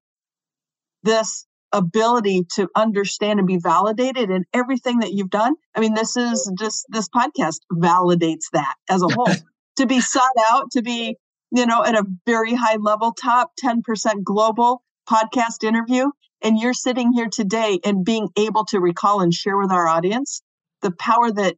this 1.03 1.45
ability 1.71 2.45
to 2.55 2.67
understand 2.75 3.39
and 3.39 3.47
be 3.47 3.57
validated 3.57 4.31
in 4.31 4.45
everything 4.53 4.99
that 4.99 5.11
you've 5.11 5.29
done. 5.29 5.53
I 5.75 5.81
mean, 5.81 5.93
this 5.93 6.17
is 6.17 6.51
just 6.57 6.85
this 6.89 7.09
podcast 7.09 7.59
validates 7.71 8.45
that 8.53 8.73
as 8.89 9.03
a 9.03 9.07
whole. 9.07 9.27
to 9.79 9.85
be 9.85 10.01
sought 10.01 10.29
out, 10.51 10.69
to 10.71 10.81
be, 10.81 11.15
you 11.51 11.65
know, 11.65 11.83
at 11.83 11.95
a 11.95 12.05
very 12.25 12.53
high 12.53 12.77
level, 12.77 13.11
top 13.11 13.51
10% 13.63 14.23
global 14.23 14.83
podcast 15.09 15.63
interview. 15.63 16.09
And 16.41 16.57
you're 16.57 16.73
sitting 16.73 17.11
here 17.11 17.27
today 17.27 17.79
and 17.83 18.05
being 18.05 18.29
able 18.37 18.65
to 18.65 18.79
recall 18.79 19.21
and 19.21 19.33
share 19.33 19.57
with 19.57 19.71
our 19.71 19.87
audience 19.87 20.41
the 20.81 20.91
power 20.91 21.31
that 21.31 21.55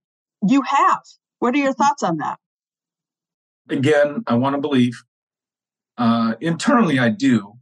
you 0.47 0.63
have. 0.63 1.01
What 1.39 1.53
are 1.53 1.59
your 1.59 1.73
thoughts 1.73 2.03
on 2.03 2.17
that? 2.17 2.39
Again, 3.69 4.23
I 4.25 4.35
want 4.35 4.55
to 4.55 4.61
believe 4.61 5.03
uh, 5.97 6.33
internally, 6.41 6.97
I 6.97 7.09
do. 7.09 7.53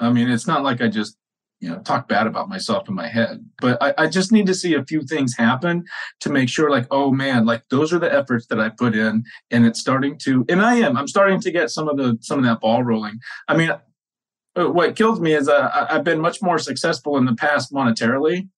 I 0.00 0.10
mean, 0.10 0.28
it's 0.28 0.46
not 0.46 0.64
like 0.64 0.80
I 0.80 0.88
just 0.88 1.16
you 1.60 1.68
know 1.68 1.78
talk 1.80 2.08
bad 2.08 2.26
about 2.26 2.48
myself 2.48 2.88
in 2.88 2.94
my 2.94 3.08
head 3.08 3.44
but 3.60 3.82
I, 3.82 3.94
I, 3.98 4.06
just 4.06 4.30
need 4.30 4.46
to 4.46 4.54
see 4.54 4.74
a 4.74 4.84
few 4.84 5.02
things 5.02 5.36
happen 5.36 5.84
to 6.20 6.30
make 6.30 6.48
sure 6.48 6.70
like 6.70 6.86
oh 6.90 7.10
man 7.10 7.46
like 7.46 7.62
those 7.70 7.92
are 7.92 7.98
the 7.98 8.12
efforts 8.12 8.46
that 8.46 8.60
i 8.60 8.68
put 8.68 8.94
in 8.94 9.24
and 9.50 9.66
it's 9.66 9.80
starting 9.80 10.18
to 10.18 10.44
and 10.48 10.62
i 10.62 10.74
am 10.76 10.96
i'm 10.96 11.08
starting 11.08 11.40
to 11.40 11.50
get 11.50 11.70
some 11.70 11.88
of 11.88 11.96
the 11.96 12.16
some 12.20 12.38
of 12.38 12.44
that 12.44 12.60
ball 12.60 12.82
rolling 12.82 13.18
i 13.48 13.56
mean 13.56 13.70
uh, 13.70 14.70
what 14.70 14.96
kills 14.96 15.20
me 15.20 15.34
is 15.34 15.48
uh, 15.48 15.86
i've 15.90 16.04
been 16.04 16.20
much 16.20 16.40
more 16.40 16.58
successful 16.58 17.16
in 17.16 17.24
the 17.24 17.34
past 17.34 17.72
monetarily 17.72 18.48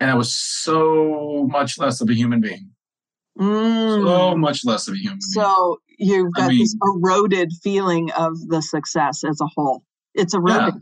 and 0.00 0.10
i 0.10 0.14
was 0.14 0.32
so 0.32 1.46
much 1.50 1.78
less 1.78 2.00
of 2.00 2.08
a 2.08 2.14
human 2.14 2.40
being 2.40 2.70
mm. 3.38 4.06
so 4.06 4.36
much 4.36 4.64
less 4.64 4.88
of 4.88 4.94
a 4.94 4.98
human 4.98 5.20
so 5.20 5.78
you've 5.98 6.32
got 6.32 6.44
I 6.44 6.48
mean, 6.48 6.58
this 6.60 6.76
eroded 6.82 7.52
feeling 7.62 8.10
of 8.12 8.32
the 8.48 8.62
success 8.62 9.24
as 9.24 9.40
a 9.40 9.46
whole. 9.54 9.82
It's 10.14 10.32
eroded. 10.32 10.74
Yeah. 10.74 10.80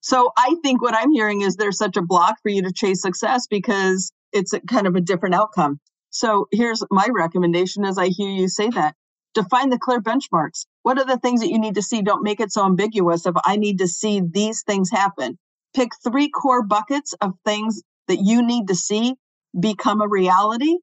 So 0.00 0.32
I 0.36 0.56
think 0.62 0.82
what 0.82 0.94
I'm 0.94 1.12
hearing 1.12 1.42
is 1.42 1.56
there's 1.56 1.78
such 1.78 1.96
a 1.96 2.02
block 2.02 2.36
for 2.42 2.50
you 2.50 2.62
to 2.62 2.72
chase 2.72 3.02
success 3.02 3.46
because 3.48 4.12
it's 4.32 4.52
a, 4.52 4.60
kind 4.60 4.86
of 4.86 4.96
a 4.96 5.00
different 5.00 5.34
outcome. 5.34 5.80
So 6.10 6.48
here's 6.52 6.82
my 6.90 7.08
recommendation 7.12 7.84
as 7.84 7.98
I 7.98 8.08
hear 8.08 8.30
you 8.30 8.48
say 8.48 8.70
that. 8.70 8.94
Define 9.34 9.70
the 9.70 9.78
clear 9.78 10.00
benchmarks. 10.00 10.66
What 10.82 10.98
are 10.98 11.06
the 11.06 11.18
things 11.18 11.40
that 11.40 11.50
you 11.50 11.58
need 11.58 11.76
to 11.76 11.82
see? 11.82 12.02
Don't 12.02 12.24
make 12.24 12.40
it 12.40 12.52
so 12.52 12.64
ambiguous 12.64 13.26
of 13.26 13.36
I 13.44 13.56
need 13.56 13.78
to 13.78 13.88
see 13.88 14.20
these 14.20 14.62
things 14.62 14.90
happen. 14.90 15.38
Pick 15.74 15.90
three 16.02 16.28
core 16.30 16.64
buckets 16.64 17.12
of 17.20 17.34
things 17.44 17.82
that 18.08 18.18
you 18.24 18.44
need 18.44 18.68
to 18.68 18.74
see 18.74 19.14
become 19.58 20.00
a 20.00 20.08
reality. 20.08 20.78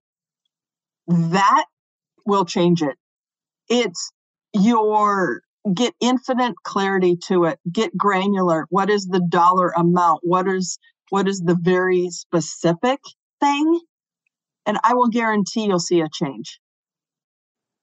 That 1.08 1.66
will 2.26 2.46
change 2.46 2.82
it 2.82 2.96
it's 3.70 4.12
your 4.54 5.42
get 5.74 5.94
infinite 6.00 6.56
clarity 6.64 7.18
to 7.28 7.46
it 7.46 7.60
get 7.72 7.96
granular. 7.98 8.66
What 8.70 8.90
is 8.90 9.06
the 9.06 9.22
dollar 9.30 9.70
amount? 9.76 10.22
What 10.24 10.48
is 10.48 10.80
what 11.10 11.28
is 11.28 11.40
the 11.40 11.58
very 11.60 12.10
specific 12.10 13.00
thing? 13.40 13.80
And 14.66 14.78
i 14.84 14.94
will 14.94 15.08
guarantee 15.08 15.66
you'll 15.66 15.80
see 15.80 16.02
a 16.02 16.08
change. 16.12 16.60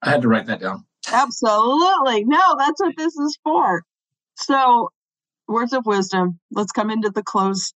I 0.02 0.10
had 0.10 0.22
to 0.22 0.28
write 0.28 0.46
that 0.46 0.60
down. 0.60 0.84
Absolutely. 1.10 2.24
No 2.24 2.56
that's 2.58 2.80
what 2.80 2.94
this 2.96 3.16
is 3.16 3.38
for. 3.42 3.82
So 4.36 4.90
words 5.48 5.72
of 5.72 5.86
wisdom. 5.86 6.40
Let's 6.50 6.72
come 6.72 6.90
into 6.90 7.10
the 7.10 7.22
close. 7.22 7.72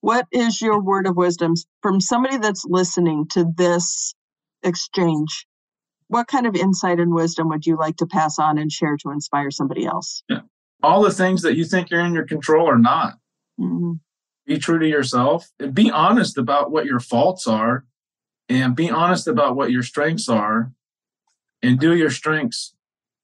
What 0.00 0.26
is 0.32 0.60
your 0.60 0.82
word 0.82 1.06
of 1.06 1.16
wisdom? 1.16 1.54
From 1.82 2.00
somebody 2.00 2.38
that's 2.38 2.64
listening 2.66 3.26
to 3.32 3.46
this 3.56 4.14
exchange 4.62 5.46
what 6.10 6.26
kind 6.26 6.44
of 6.44 6.56
insight 6.56 6.98
and 6.98 7.14
wisdom 7.14 7.48
would 7.48 7.64
you 7.64 7.76
like 7.76 7.96
to 7.98 8.06
pass 8.06 8.36
on 8.36 8.58
and 8.58 8.72
share 8.72 8.96
to 8.96 9.10
inspire 9.10 9.50
somebody 9.52 9.86
else? 9.86 10.24
Yeah. 10.28 10.40
All 10.82 11.02
the 11.02 11.12
things 11.12 11.42
that 11.42 11.56
you 11.56 11.64
think 11.64 11.88
you're 11.88 12.04
in 12.04 12.14
your 12.14 12.26
control 12.26 12.68
are 12.68 12.78
not. 12.78 13.14
Mm-hmm. 13.60 13.92
Be 14.44 14.58
true 14.58 14.80
to 14.80 14.88
yourself. 14.88 15.48
Be 15.72 15.88
honest 15.88 16.36
about 16.36 16.72
what 16.72 16.84
your 16.84 16.98
faults 16.98 17.46
are 17.46 17.84
and 18.48 18.74
be 18.74 18.90
honest 18.90 19.28
about 19.28 19.54
what 19.54 19.70
your 19.70 19.84
strengths 19.84 20.28
are 20.28 20.72
and 21.62 21.78
do 21.78 21.94
your 21.94 22.10
strengths. 22.10 22.74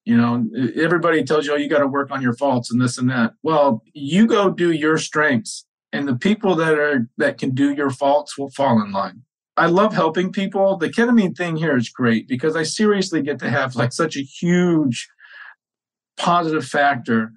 You 0.05 0.17
know, 0.17 0.47
everybody 0.77 1.25
tells 1.25 1.47
you, 1.47 1.55
oh, 1.55 1.57
you 1.57 1.69
got 1.69 1.81
to 1.81 1.89
work 1.89 2.13
on 2.13 2.23
your 2.23 2.35
faults 2.35 2.71
and 2.71 2.81
this 2.81 2.99
and 2.99 3.11
that. 3.11 3.33
Well, 3.43 3.83
you 3.95 4.29
go 4.29 4.49
do 4.49 4.71
your 4.71 4.97
strengths 4.97 5.67
and 5.93 6.07
the 6.07 6.15
people 6.15 6.55
that 6.55 6.79
are 6.79 7.09
that 7.17 7.37
can 7.37 7.51
do 7.51 7.75
your 7.75 7.91
faults 7.91 8.39
will 8.39 8.51
fall 8.51 8.81
in 8.81 8.93
line. 8.93 9.23
I 9.57 9.67
love 9.67 9.95
helping 9.95 10.33
people. 10.33 10.77
The 10.77 10.91
ketamine 10.91 11.37
thing 11.37 11.57
here 11.57 11.77
is 11.77 11.89
great 11.89 12.29
because 12.29 12.57
I 12.57 12.63
seriously 12.63 13.23
get 13.23 13.39
to 13.39 13.51
have 13.51 13.75
like 13.75 13.93
such 13.93 14.17
a 14.17 14.21
huge 14.21 15.09
positive 16.17 16.67
factor, 16.67 17.33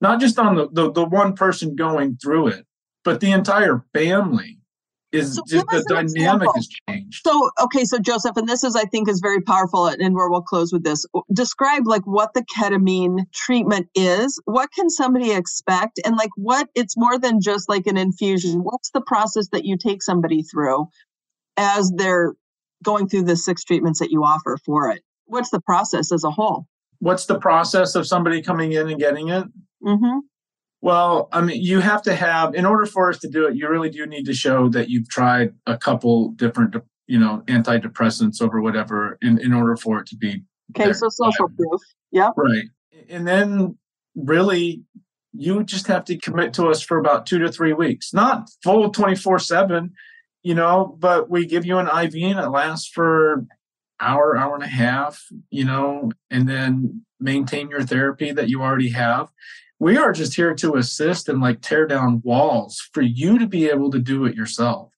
not 0.00 0.20
just 0.20 0.38
on 0.38 0.56
the, 0.56 0.68
the, 0.70 0.92
the 0.92 1.04
one 1.04 1.34
person 1.34 1.74
going 1.74 2.16
through 2.22 2.48
it, 2.48 2.66
but 3.04 3.20
the 3.20 3.32
entire 3.32 3.84
family 3.92 4.58
is 5.14 5.36
so 5.36 5.42
just 5.48 5.66
the 5.68 5.84
dynamic 5.88 6.48
has 6.54 6.68
changed. 6.88 7.22
So 7.24 7.50
okay, 7.62 7.84
so 7.84 7.98
Josef, 7.98 8.36
and 8.36 8.48
this 8.48 8.64
is 8.64 8.74
I 8.74 8.84
think 8.84 9.08
is 9.08 9.20
very 9.22 9.40
powerful, 9.40 9.86
and 9.86 10.14
where 10.14 10.28
we'll 10.28 10.42
close 10.42 10.72
with 10.72 10.82
this. 10.82 11.06
Describe 11.32 11.86
like 11.86 12.02
what 12.02 12.34
the 12.34 12.44
ketamine 12.56 13.24
treatment 13.32 13.88
is. 13.94 14.40
What 14.44 14.70
can 14.72 14.90
somebody 14.90 15.32
expect, 15.32 16.00
and 16.04 16.16
like 16.16 16.30
what 16.36 16.68
it's 16.74 16.96
more 16.96 17.18
than 17.18 17.40
just 17.40 17.68
like 17.68 17.86
an 17.86 17.96
infusion. 17.96 18.60
What's 18.60 18.90
the 18.90 19.02
process 19.02 19.48
that 19.52 19.64
you 19.64 19.76
take 19.76 20.02
somebody 20.02 20.42
through? 20.42 20.88
As 21.56 21.92
they're 21.96 22.34
going 22.82 23.08
through 23.08 23.24
the 23.24 23.36
six 23.36 23.64
treatments 23.64 23.98
that 24.00 24.10
you 24.10 24.24
offer 24.24 24.58
for 24.64 24.90
it? 24.90 25.02
What's 25.26 25.50
the 25.50 25.60
process 25.60 26.12
as 26.12 26.24
a 26.24 26.30
whole? 26.30 26.66
What's 26.98 27.26
the 27.26 27.38
process 27.38 27.94
of 27.94 28.06
somebody 28.06 28.42
coming 28.42 28.72
in 28.72 28.88
and 28.88 28.98
getting 28.98 29.28
it? 29.28 29.44
Mm-hmm. 29.82 30.18
Well, 30.80 31.28
I 31.32 31.40
mean, 31.40 31.62
you 31.62 31.80
have 31.80 32.02
to 32.02 32.14
have, 32.14 32.54
in 32.54 32.66
order 32.66 32.84
for 32.84 33.08
us 33.08 33.18
to 33.20 33.28
do 33.28 33.46
it, 33.46 33.56
you 33.56 33.68
really 33.68 33.88
do 33.88 34.06
need 34.06 34.26
to 34.26 34.34
show 34.34 34.68
that 34.68 34.90
you've 34.90 35.08
tried 35.08 35.54
a 35.66 35.78
couple 35.78 36.32
different, 36.32 36.76
you 37.06 37.18
know, 37.18 37.42
antidepressants 37.46 38.42
over 38.42 38.60
whatever 38.60 39.16
in, 39.22 39.38
in 39.38 39.54
order 39.54 39.76
for 39.76 39.98
it 40.00 40.06
to 40.08 40.16
be. 40.16 40.42
Okay, 40.76 40.92
so 40.92 41.08
social 41.08 41.48
proof. 41.48 41.80
Yep. 42.12 42.32
Right. 42.36 42.64
And 43.08 43.26
then 43.26 43.78
really 44.14 44.84
you 45.32 45.64
just 45.64 45.86
have 45.88 46.04
to 46.04 46.16
commit 46.16 46.52
to 46.54 46.68
us 46.68 46.80
for 46.80 46.98
about 46.98 47.26
two 47.26 47.38
to 47.38 47.50
three 47.50 47.72
weeks, 47.72 48.14
not 48.14 48.48
full 48.62 48.90
24 48.90 49.38
7, 49.38 49.92
you 50.44 50.54
know, 50.54 50.96
but 51.00 51.28
we 51.28 51.46
give 51.46 51.64
you 51.64 51.78
an 51.78 51.88
IV 51.88 52.14
and 52.14 52.38
it 52.38 52.50
lasts 52.50 52.86
for 52.86 53.44
hour, 53.98 54.36
hour 54.36 54.54
and 54.54 54.62
a 54.62 54.68
half, 54.68 55.26
you 55.50 55.64
know, 55.64 56.12
and 56.30 56.48
then 56.48 57.02
maintain 57.18 57.70
your 57.70 57.82
therapy 57.82 58.30
that 58.30 58.48
you 58.48 58.62
already 58.62 58.90
have. 58.90 59.32
We 59.80 59.96
are 59.96 60.12
just 60.12 60.36
here 60.36 60.54
to 60.54 60.76
assist 60.76 61.28
and 61.28 61.40
like 61.40 61.62
tear 61.62 61.86
down 61.86 62.20
walls 62.22 62.88
for 62.92 63.00
you 63.00 63.38
to 63.38 63.46
be 63.46 63.68
able 63.70 63.90
to 63.90 63.98
do 63.98 64.26
it 64.26 64.36
yourself. 64.36 64.92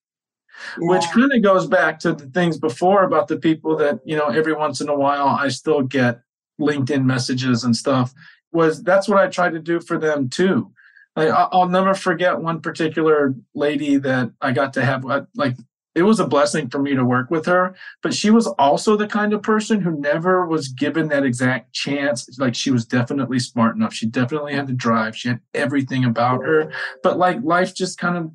Yeah. 0.80 0.88
Which 0.88 1.04
kind 1.11 1.32
of 1.32 1.42
goes 1.42 1.66
back 1.66 2.00
to 2.00 2.12
the 2.12 2.26
things 2.26 2.59
before 2.59 3.04
about 3.04 3.28
the 3.28 3.38
people 3.38 3.76
that, 3.76 4.00
you 4.04 4.16
know, 4.16 4.28
every 4.28 4.52
once 4.52 4.80
in 4.80 4.88
a 4.88 4.96
while 4.96 5.28
I 5.28 5.48
still 5.48 5.82
get 5.82 6.20
LinkedIn 6.61 7.04
messages 7.04 7.62
and 7.62 7.76
stuff. 7.76 8.12
Was 8.52 8.82
that's 8.82 9.09
what 9.09 9.18
I 9.18 9.28
try 9.28 9.50
to 9.50 9.61
do 9.61 9.80
for 9.80 9.98
them 9.98 10.28
too. 10.28 10.72
Like, 11.16 11.31
I'll 11.31 11.68
never 11.68 11.94
forget 11.94 12.40
one 12.40 12.61
particular 12.61 13.35
lady 13.55 13.96
that 13.96 14.33
I 14.40 14.52
got 14.52 14.74
to 14.74 14.85
have. 14.85 15.05
Uh, 15.05 15.22
like 15.35 15.57
it 15.94 16.02
was 16.02 16.20
a 16.20 16.26
blessing 16.26 16.68
for 16.68 16.79
me 16.79 16.94
to 16.94 17.07
work 17.07 17.31
with 17.31 17.46
her 17.46 17.74
but 18.02 18.12
she 18.12 18.31
was 18.31 18.46
also 18.59 18.96
the 18.96 19.07
kind 19.07 19.33
of 19.33 19.42
person 19.42 19.81
who 19.81 19.98
never 19.98 20.46
was 20.46 20.68
given 20.68 21.09
that 21.09 21.24
exact 21.24 21.72
chance. 21.72 22.29
Like 22.38 22.55
she 22.55 22.70
was 22.70 22.85
definitely 22.85 23.38
smart 23.38 23.76
enough. 23.76 23.94
She 23.94 24.07
definitely 24.07 24.52
had 24.52 24.66
the 24.66 24.74
drive. 24.74 25.16
She 25.16 25.29
had 25.29 25.40
everything 25.55 26.05
about 26.05 26.44
her 26.44 26.70
but 27.02 27.18
like 27.18 27.38
life 27.42 27.74
just 27.74 27.98
kind 27.98 28.18
of 28.18 28.31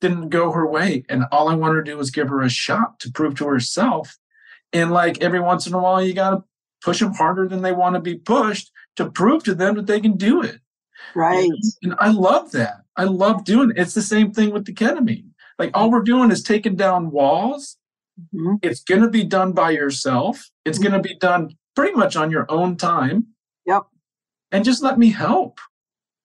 didn't 0.00 0.28
go 0.28 0.52
her 0.52 0.66
way 0.66 1.04
and 1.08 1.24
all 1.32 1.48
i 1.48 1.54
wanted 1.54 1.84
to 1.84 1.90
do 1.90 1.96
was 1.96 2.10
give 2.10 2.28
her 2.28 2.42
a 2.42 2.48
shot 2.48 3.00
to 3.00 3.10
prove 3.10 3.34
to 3.34 3.46
herself 3.46 4.18
and 4.72 4.92
like 4.92 5.22
every 5.22 5.40
once 5.40 5.66
in 5.66 5.74
a 5.74 5.78
while 5.78 6.02
you 6.02 6.12
got 6.12 6.30
to 6.30 6.44
push 6.82 7.00
them 7.00 7.14
harder 7.14 7.48
than 7.48 7.62
they 7.62 7.72
want 7.72 7.94
to 7.94 8.00
be 8.00 8.16
pushed 8.16 8.70
to 8.94 9.10
prove 9.10 9.42
to 9.42 9.54
them 9.54 9.74
that 9.74 9.86
they 9.86 10.00
can 10.00 10.16
do 10.16 10.42
it 10.42 10.60
right 11.14 11.50
and, 11.82 11.94
i 11.98 12.10
love 12.10 12.50
that 12.52 12.82
i 12.96 13.04
love 13.04 13.44
doing 13.44 13.70
it 13.70 13.78
it's 13.78 13.94
the 13.94 14.02
same 14.02 14.32
thing 14.32 14.50
with 14.50 14.64
the 14.64 14.72
ketamine 14.72 15.30
like 15.58 15.70
all 15.74 15.90
we're 15.90 16.02
doing 16.02 16.30
is 16.30 16.42
taking 16.42 16.76
down 16.76 17.10
walls. 17.10 17.76
Mm-hmm. 18.34 18.56
It's 18.62 18.82
going 18.82 19.02
to 19.02 19.10
be 19.10 19.24
done 19.24 19.52
by 19.52 19.70
yourself. 19.70 20.48
It's 20.64 20.78
mm-hmm. 20.78 20.88
going 20.88 21.02
to 21.02 21.08
be 21.08 21.16
done 21.16 21.56
pretty 21.74 21.94
much 21.94 22.16
on 22.16 22.30
your 22.30 22.50
own 22.50 22.76
time. 22.76 23.28
Yep. 23.66 23.84
And 24.52 24.64
just 24.64 24.82
let 24.82 24.98
me 24.98 25.10
help. 25.10 25.60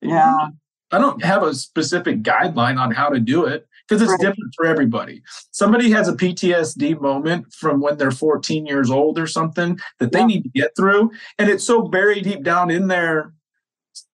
Yeah. 0.01 0.49
I 0.91 0.97
don't 0.97 1.23
have 1.23 1.43
a 1.43 1.53
specific 1.53 2.21
guideline 2.21 2.77
on 2.77 2.91
how 2.91 3.09
to 3.09 3.19
do 3.19 3.45
it 3.45 3.67
because 3.87 4.01
it's 4.01 4.11
right. 4.11 4.19
different 4.19 4.53
for 4.55 4.65
everybody. 4.65 5.21
Somebody 5.51 5.89
has 5.91 6.09
a 6.09 6.13
PTSD 6.13 6.99
moment 6.99 7.53
from 7.53 7.79
when 7.79 7.97
they're 7.97 8.11
14 8.11 8.65
years 8.65 8.91
old 8.91 9.17
or 9.17 9.27
something 9.27 9.79
that 9.99 10.11
they 10.11 10.25
need 10.25 10.43
to 10.43 10.49
get 10.49 10.75
through. 10.75 11.11
And 11.39 11.49
it's 11.49 11.63
so 11.63 11.83
buried 11.83 12.25
deep 12.25 12.43
down 12.43 12.69
in 12.69 12.87
there 12.87 13.33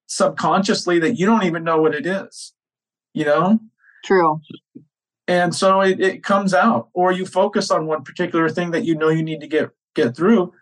subconsciously 0.08 1.00
that 1.00 1.18
you 1.18 1.26
don't 1.26 1.44
even 1.44 1.64
know 1.64 1.80
what 1.80 1.94
it 1.94 2.06
is. 2.06 2.54
You 3.14 3.26
know? 3.26 3.60
True. 4.06 4.42
And 5.28 5.54
so 5.54 5.82
it, 5.82 6.00
it 6.00 6.24
comes 6.24 6.54
out. 6.54 6.90
Or 6.94 7.12
you 7.12 7.26
focus 7.26 7.70
on 7.70 7.86
one 7.86 8.04
particular 8.04 8.50
thing 8.50 8.72
that 8.72 8.86
you 8.86 8.96
know 8.96 9.10
you 9.10 9.24
need 9.24 9.42
to 9.42 9.48
get 9.48 9.70
get 9.96 10.16
through. 10.16 10.54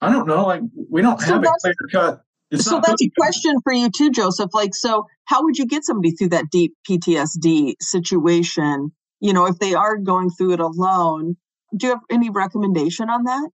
I 0.00 0.10
don't 0.10 0.26
know 0.26 0.46
like 0.46 0.62
we 0.88 1.02
don't 1.02 1.20
so 1.20 1.34
have 1.34 1.44
a 1.44 1.52
clear 1.60 1.74
cut. 1.92 2.22
It's 2.50 2.64
so 2.64 2.80
that's 2.84 3.02
a 3.02 3.10
question 3.18 3.54
for 3.62 3.72
you 3.72 3.90
too 3.90 4.10
josef. 4.10 4.50
Like 4.54 4.74
so 4.74 5.06
how 5.26 5.42
would 5.44 5.58
you 5.58 5.66
get 5.66 5.84
somebody 5.84 6.12
through 6.12 6.30
that 6.30 6.50
deep 6.50 6.74
ptsd 6.88 7.74
situation? 7.80 8.92
You 9.20 9.34
know 9.34 9.46
if 9.46 9.58
they 9.58 9.74
are 9.74 9.98
going 9.98 10.30
through 10.30 10.54
it 10.54 10.60
alone 10.60 11.36
do 11.76 11.86
you 11.86 11.92
have 11.92 12.02
any 12.10 12.30
recommendation 12.30 13.08
on 13.10 13.24
that? 13.24 13.50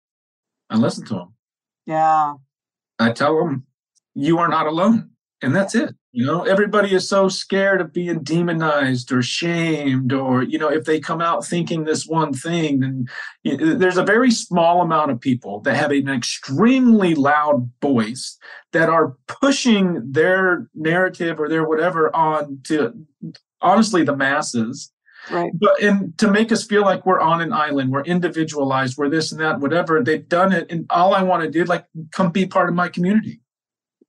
I 0.71 0.77
listen 0.77 1.05
to 1.07 1.15
them 1.15 1.35
yeah. 1.87 2.35
I 2.99 3.13
tell 3.13 3.37
them 3.37 3.67
you 4.15 4.39
are 4.39 4.49
not 4.49 4.67
alone 4.67 5.10
and 5.43 5.55
that's 5.55 5.75
it 5.75 5.95
you 6.13 6.27
know, 6.27 6.43
everybody 6.43 6.93
is 6.93 7.09
so 7.09 7.29
scared 7.29 7.81
of 7.81 7.93
being 7.93 8.25
demonized 8.25 9.13
or 9.13 9.23
shamed, 9.23 10.13
or, 10.13 10.43
you 10.43 10.59
know, 10.59 10.69
if 10.69 10.85
they 10.85 10.99
come 10.99 11.21
out 11.21 11.47
thinking 11.47 11.85
this 11.85 12.05
one 12.05 12.33
thing, 12.33 12.81
then 12.81 13.07
you 13.45 13.57
know, 13.57 13.75
there's 13.75 13.97
a 13.97 14.03
very 14.03 14.33
small 14.33 14.83
amount 14.83 15.13
of 15.13 15.21
people 15.21 15.61
that 15.61 15.77
have 15.77 15.93
an 15.93 16.09
extremely 16.09 17.15
loud 17.15 17.71
voice 17.81 18.37
that 18.73 18.89
are 18.89 19.17
pushing 19.29 20.03
their 20.11 20.69
narrative 20.75 21.39
or 21.39 21.49
their 21.49 21.65
whatever 21.65 22.15
on 22.15 22.61
to 22.65 22.93
honestly 23.61 24.03
the 24.03 24.17
masses. 24.17 24.91
Right. 25.31 25.53
But 25.55 25.81
and 25.81 26.17
to 26.19 26.29
make 26.29 26.51
us 26.51 26.65
feel 26.65 26.83
like 26.83 27.07
we're 27.07 27.21
on 27.21 27.41
an 27.41 27.53
island, 27.53 27.93
we're 27.93 28.03
individualized, 28.03 28.97
we're 28.99 29.11
this 29.11 29.31
and 29.31 29.41
that, 29.41 29.61
whatever. 29.61 30.03
They've 30.03 30.27
done 30.27 30.51
it. 30.51 30.73
And 30.73 30.87
all 30.91 31.15
I 31.15 31.23
want 31.23 31.45
to 31.45 31.51
do, 31.51 31.63
like, 31.65 31.85
come 32.11 32.33
be 32.33 32.47
part 32.47 32.69
of 32.69 32.75
my 32.75 32.89
community. 32.89 33.41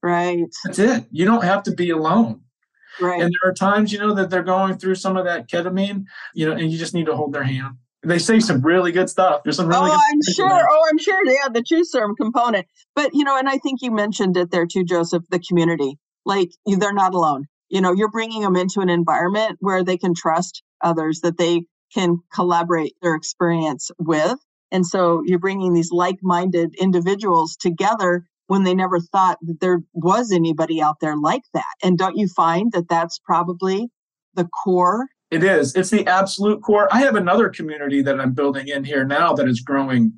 Right. 0.04 0.48
That's 0.66 0.80
it. 0.80 1.06
You 1.12 1.26
don't 1.26 1.44
have 1.44 1.64
to 1.64 1.72
be 1.72 1.92
alone. 1.92 2.42
Right. 3.00 3.22
And 3.22 3.32
there 3.32 3.52
are 3.52 3.54
times, 3.54 3.94
you 3.94 4.00
know, 4.00 4.14
that 4.16 4.30
they're 4.30 4.44
going 4.44 4.78
through 4.78 4.96
some 4.96 5.16
of 5.16 5.26
that 5.26 5.50
ketamine, 5.50 6.06
you 6.34 6.46
know, 6.46 6.54
and 6.54 6.72
you 6.72 6.78
just 6.78 6.94
need 6.94 7.06
to 7.06 7.16
hold 7.16 7.34
their 7.34 7.44
hand. 7.44 7.76
They 8.04 8.18
say 8.18 8.40
some 8.40 8.62
really 8.62 8.92
good 8.92 9.10
stuff. 9.10 9.44
There's 9.44 9.58
some 9.58 9.68
really. 9.68 9.92
Oh, 9.92 9.94
I'm 9.94 10.34
sure. 10.34 10.68
Oh, 10.70 10.90
I'm 10.90 10.98
sure. 10.98 11.24
Yeah, 11.26 11.50
the 11.54 11.62
true 11.62 11.84
serum 11.84 12.16
component. 12.16 12.66
But 12.96 13.14
you 13.14 13.24
know, 13.24 13.38
and 13.38 13.48
I 13.48 13.60
think 13.60 13.84
you 13.84 13.92
mentioned 13.92 14.38
it 14.38 14.50
there 14.50 14.66
too, 14.66 14.84
Josef. 14.84 15.24
The 15.30 15.40
community, 15.40 16.00
like 16.26 16.50
they're 16.66 16.94
not 16.94 17.14
alone. 17.14 17.46
You 17.70 17.80
know, 17.80 17.94
you're 17.94 18.10
bringing 18.10 18.42
them 18.42 18.56
into 18.56 18.80
an 18.80 18.90
environment 18.90 19.58
where 19.60 19.84
they 19.84 19.98
can 19.98 20.16
trust 20.16 20.64
others, 20.84 21.22
that 21.22 21.38
they 21.38 21.66
can 21.94 22.18
collaborate 22.34 22.96
their 23.04 23.14
experience 23.14 23.92
with, 24.00 24.40
and 24.72 24.86
so 24.86 25.22
you're 25.24 25.38
bringing 25.38 25.74
these 25.74 25.92
like-minded 25.92 26.74
individuals 26.80 27.56
together 27.56 28.26
when 28.52 28.66
they 28.66 28.76
never 28.76 29.00
thought 29.00 29.38
that 29.44 29.62
there 29.62 29.80
was 29.94 30.30
anybody 30.30 30.82
out 30.82 31.00
there 31.00 31.16
like 31.16 31.44
that. 31.54 31.74
And 31.82 31.98
don't 31.98 32.18
you 32.18 32.28
find 32.28 32.70
that 32.74 32.90
that's 32.90 33.18
probably 33.18 33.88
the 34.34 34.44
core? 34.44 35.08
It 35.32 35.42
is. 35.42 35.74
It's 35.74 35.90
the 35.90 36.06
absolute 36.06 36.62
core. 36.62 36.94
I 36.94 37.00
have 37.00 37.16
another 37.16 37.48
community 37.48 38.02
that 38.02 38.20
I'm 38.20 38.34
building 38.34 38.68
in 38.68 38.84
here 38.84 39.06
now 39.06 39.32
that 39.36 39.48
is 39.48 39.62
growing. 39.62 40.12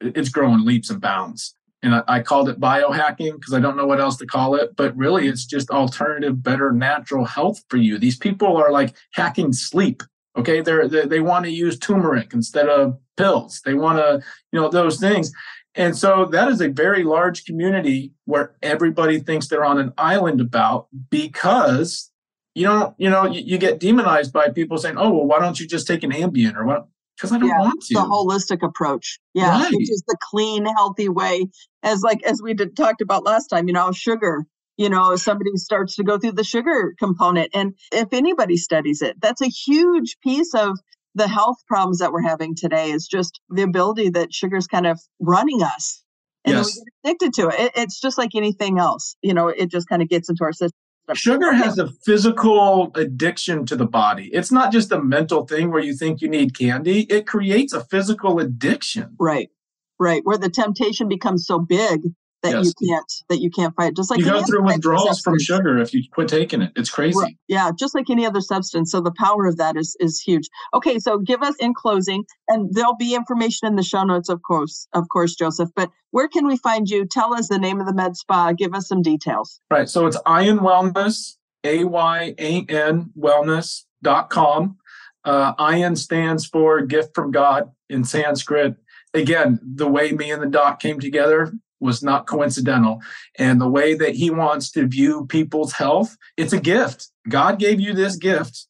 It's 0.00 0.28
growing 0.28 0.64
leaps 0.64 0.88
and 0.88 1.00
bounds. 1.00 1.52
And 1.82 1.96
I, 1.96 2.02
I 2.06 2.20
called 2.20 2.48
it 2.48 2.60
biohacking 2.60 3.32
because 3.32 3.54
I 3.54 3.58
don't 3.58 3.76
know 3.76 3.86
what 3.86 4.00
else 4.00 4.16
to 4.18 4.26
call 4.26 4.54
it. 4.54 4.76
But 4.76 4.96
really, 4.96 5.26
it's 5.26 5.44
just 5.44 5.68
alternative, 5.70 6.44
better 6.44 6.70
natural 6.70 7.24
health 7.24 7.60
for 7.68 7.76
you. 7.76 7.98
These 7.98 8.18
people 8.18 8.56
are 8.56 8.70
like 8.70 8.94
hacking 9.14 9.52
sleep. 9.52 10.04
Okay, 10.36 10.60
they're, 10.60 10.86
they 10.86 11.06
they 11.06 11.18
want 11.18 11.44
to 11.46 11.50
use 11.50 11.76
turmeric 11.76 12.34
instead 12.34 12.68
of 12.68 12.96
pills. 13.16 13.60
They 13.64 13.74
want 13.74 13.98
to, 13.98 14.22
you 14.52 14.60
know, 14.60 14.68
those 14.68 15.00
things. 15.00 15.32
And 15.74 15.96
so 15.96 16.26
that 16.26 16.48
is 16.48 16.60
a 16.60 16.68
very 16.68 17.04
large 17.04 17.44
community 17.44 18.12
where 18.24 18.56
everybody 18.62 19.20
thinks 19.20 19.48
they're 19.48 19.64
on 19.64 19.78
an 19.78 19.92
island 19.96 20.40
about 20.40 20.88
because 21.10 22.10
you 22.54 22.66
don't, 22.66 22.94
you 22.98 23.08
know, 23.08 23.24
you, 23.24 23.40
you 23.40 23.58
get 23.58 23.78
demonized 23.78 24.32
by 24.32 24.48
people 24.48 24.78
saying, 24.78 24.96
oh, 24.98 25.10
well, 25.10 25.26
why 25.26 25.38
don't 25.38 25.60
you 25.60 25.66
just 25.66 25.86
take 25.86 26.02
an 26.02 26.10
Ambien 26.10 26.56
or 26.56 26.64
what? 26.64 26.88
Because 27.16 27.32
I 27.32 27.38
don't 27.38 27.48
yeah, 27.48 27.60
want 27.60 27.82
to. 27.82 27.94
The 27.94 28.00
holistic 28.00 28.66
approach. 28.66 29.20
Yeah. 29.34 29.50
Right. 29.50 29.72
Which 29.72 29.90
is 29.90 30.02
the 30.08 30.16
clean, 30.20 30.66
healthy 30.66 31.08
way. 31.08 31.46
As 31.82 32.02
like, 32.02 32.22
as 32.24 32.42
we 32.42 32.54
did, 32.54 32.76
talked 32.76 33.00
about 33.00 33.24
last 33.24 33.46
time, 33.46 33.68
you 33.68 33.74
know, 33.74 33.92
sugar, 33.92 34.44
you 34.76 34.88
know, 34.88 35.14
somebody 35.14 35.50
starts 35.54 35.94
to 35.96 36.02
go 36.02 36.18
through 36.18 36.32
the 36.32 36.44
sugar 36.44 36.94
component. 36.98 37.50
And 37.54 37.74
if 37.92 38.08
anybody 38.12 38.56
studies 38.56 39.02
it, 39.02 39.20
that's 39.20 39.42
a 39.42 39.48
huge 39.48 40.16
piece 40.22 40.54
of 40.54 40.78
the 41.14 41.28
health 41.28 41.58
problems 41.66 41.98
that 41.98 42.12
we're 42.12 42.22
having 42.22 42.54
today 42.54 42.90
is 42.90 43.06
just 43.06 43.40
the 43.48 43.62
ability 43.62 44.10
that 44.10 44.32
sugar's 44.32 44.66
kind 44.66 44.86
of 44.86 45.00
running 45.20 45.62
us 45.62 46.02
and 46.44 46.56
yes. 46.56 46.66
we 46.66 46.72
get 46.72 47.10
addicted 47.10 47.34
to 47.34 47.48
it. 47.48 47.60
it. 47.60 47.72
It's 47.76 48.00
just 48.00 48.18
like 48.18 48.34
anything 48.34 48.78
else, 48.78 49.16
you 49.22 49.34
know, 49.34 49.48
it 49.48 49.70
just 49.70 49.88
kind 49.88 50.02
of 50.02 50.08
gets 50.08 50.28
into 50.28 50.44
our 50.44 50.52
system. 50.52 50.76
Sugar 51.14 51.52
has 51.52 51.76
a 51.78 51.88
physical 51.88 52.92
addiction 52.94 53.66
to 53.66 53.74
the 53.74 53.86
body. 53.86 54.30
It's 54.32 54.52
not 54.52 54.70
just 54.70 54.92
a 54.92 55.02
mental 55.02 55.44
thing 55.44 55.70
where 55.72 55.82
you 55.82 55.94
think 55.94 56.20
you 56.20 56.28
need 56.28 56.56
candy. 56.56 57.00
It 57.02 57.26
creates 57.26 57.72
a 57.72 57.82
physical 57.84 58.38
addiction. 58.38 59.16
Right. 59.18 59.50
Right. 59.98 60.22
Where 60.24 60.38
the 60.38 60.48
temptation 60.48 61.08
becomes 61.08 61.46
so 61.46 61.58
big 61.58 62.02
that 62.42 62.52
yes. 62.52 62.66
you 62.66 62.88
can't 62.88 63.12
that 63.28 63.40
you 63.40 63.50
can't 63.50 63.74
fight. 63.74 63.94
Just 63.96 64.10
like 64.10 64.20
you 64.20 64.26
go 64.26 64.42
through 64.42 64.64
withdrawals 64.64 65.20
from 65.20 65.38
sugar 65.38 65.78
if 65.78 65.92
you 65.92 66.02
quit 66.12 66.28
taking 66.28 66.62
it. 66.62 66.72
It's 66.76 66.90
crazy. 66.90 67.18
Right. 67.18 67.36
Yeah, 67.48 67.70
just 67.78 67.94
like 67.94 68.08
any 68.10 68.26
other 68.26 68.40
substance. 68.40 68.90
So 68.90 69.00
the 69.00 69.12
power 69.12 69.46
of 69.46 69.56
that 69.58 69.76
is 69.76 69.96
is 70.00 70.20
huge. 70.20 70.48
Okay, 70.74 70.98
so 70.98 71.18
give 71.18 71.42
us 71.42 71.54
in 71.60 71.74
closing, 71.74 72.24
and 72.48 72.72
there'll 72.72 72.96
be 72.96 73.14
information 73.14 73.68
in 73.68 73.76
the 73.76 73.82
show 73.82 74.04
notes, 74.04 74.28
of 74.28 74.42
course, 74.42 74.86
of 74.92 75.08
course, 75.08 75.34
Josef. 75.34 75.68
But 75.74 75.90
where 76.10 76.28
can 76.28 76.46
we 76.46 76.56
find 76.56 76.88
you? 76.88 77.06
Tell 77.06 77.34
us 77.34 77.48
the 77.48 77.58
name 77.58 77.80
of 77.80 77.86
the 77.86 77.94
med 77.94 78.16
spa. 78.16 78.52
Give 78.52 78.74
us 78.74 78.88
some 78.88 79.02
details. 79.02 79.60
Right. 79.70 79.88
So 79.88 80.06
it's 80.06 80.18
Ayan 80.18 80.60
Wellness, 80.60 81.36
A 81.64 81.84
Y 81.84 82.34
A 82.38 82.64
N 82.68 83.10
Wellness.com. 83.18 84.76
Uh, 85.22 85.54
Ayan 85.56 85.98
stands 85.98 86.46
for 86.46 86.80
gift 86.82 87.14
from 87.14 87.30
God 87.30 87.70
in 87.90 88.04
Sanskrit. 88.04 88.76
Again, 89.12 89.58
the 89.62 89.88
way 89.88 90.12
me 90.12 90.30
and 90.30 90.42
the 90.42 90.46
doc 90.46 90.80
came 90.80 91.00
together, 91.00 91.52
was 91.80 92.02
not 92.02 92.26
coincidental. 92.26 93.00
And 93.38 93.60
the 93.60 93.68
way 93.68 93.94
that 93.94 94.14
he 94.14 94.30
wants 94.30 94.70
to 94.72 94.86
view 94.86 95.26
people's 95.26 95.72
health, 95.72 96.16
it's 96.36 96.52
a 96.52 96.60
gift. 96.60 97.08
God 97.28 97.58
gave 97.58 97.80
you 97.80 97.94
this 97.94 98.16
gift, 98.16 98.66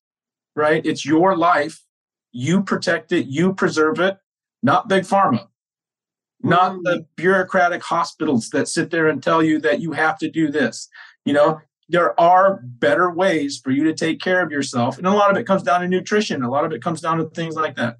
right? 0.54 0.84
It's 0.84 1.04
your 1.04 1.36
life. 1.36 1.84
You 2.32 2.62
protect 2.62 3.10
it, 3.10 3.26
you 3.26 3.52
preserve 3.54 3.98
it, 3.98 4.16
not 4.62 4.88
big 4.88 5.02
pharma, 5.02 5.48
not 6.42 6.82
the 6.84 6.98
mm. 6.98 7.06
bureaucratic 7.16 7.82
hospitals 7.82 8.50
that 8.50 8.68
sit 8.68 8.90
there 8.90 9.08
and 9.08 9.20
tell 9.20 9.42
you 9.42 9.58
that 9.60 9.80
you 9.80 9.92
have 9.92 10.16
to 10.18 10.30
do 10.30 10.48
this. 10.48 10.88
You 11.24 11.32
know, 11.32 11.60
there 11.88 12.18
are 12.20 12.60
better 12.62 13.10
ways 13.10 13.58
for 13.58 13.72
you 13.72 13.82
to 13.84 13.94
take 13.94 14.20
care 14.20 14.42
of 14.42 14.52
yourself. 14.52 14.96
And 14.96 15.08
a 15.08 15.10
lot 15.10 15.32
of 15.32 15.36
it 15.36 15.46
comes 15.46 15.64
down 15.64 15.80
to 15.80 15.88
nutrition, 15.88 16.44
a 16.44 16.50
lot 16.50 16.64
of 16.64 16.72
it 16.72 16.82
comes 16.82 17.00
down 17.00 17.18
to 17.18 17.28
things 17.30 17.56
like 17.56 17.74
that. 17.76 17.96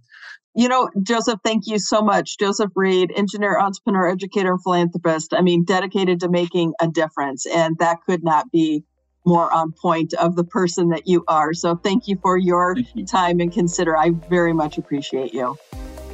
You 0.55 0.69
know, 0.69 0.91
Josef, 1.03 1.39
thank 1.45 1.67
you 1.67 1.79
so 1.79 2.03
much. 2.03 2.39
Josef 2.39 2.71
Reed, 2.75 3.13
engineer, 3.15 3.59
entrepreneur, 3.59 4.09
educator, 4.09 4.59
philanthropist. 4.59 5.33
I 5.33 5.43
mean, 5.43 5.65
dedicated 5.65 6.21
to 6.21 6.29
making 6.29 6.75
a 6.81 6.89
difference. 6.89 7.47
And 7.47 7.79
that 7.79 7.99
could 8.05 8.25
not 8.25 8.51
be 8.51 8.85
more 9.25 9.53
on 9.53 9.73
point 9.73 10.13
of 10.15 10.35
the 10.35 10.45
person 10.45 10.89
that 10.89 11.07
you 11.07 11.25
are. 11.29 11.55
So 11.55 11.77
thank 11.77 12.09
you 12.09 12.19
for 12.21 12.37
your 12.37 12.77
you. 12.95 13.07
time 13.07 13.39
and 13.39 13.53
consider. 13.53 13.97
I 13.97 14.11
very 14.11 14.53
much 14.53 14.77
appreciate 14.77 15.33
you. 15.33 15.57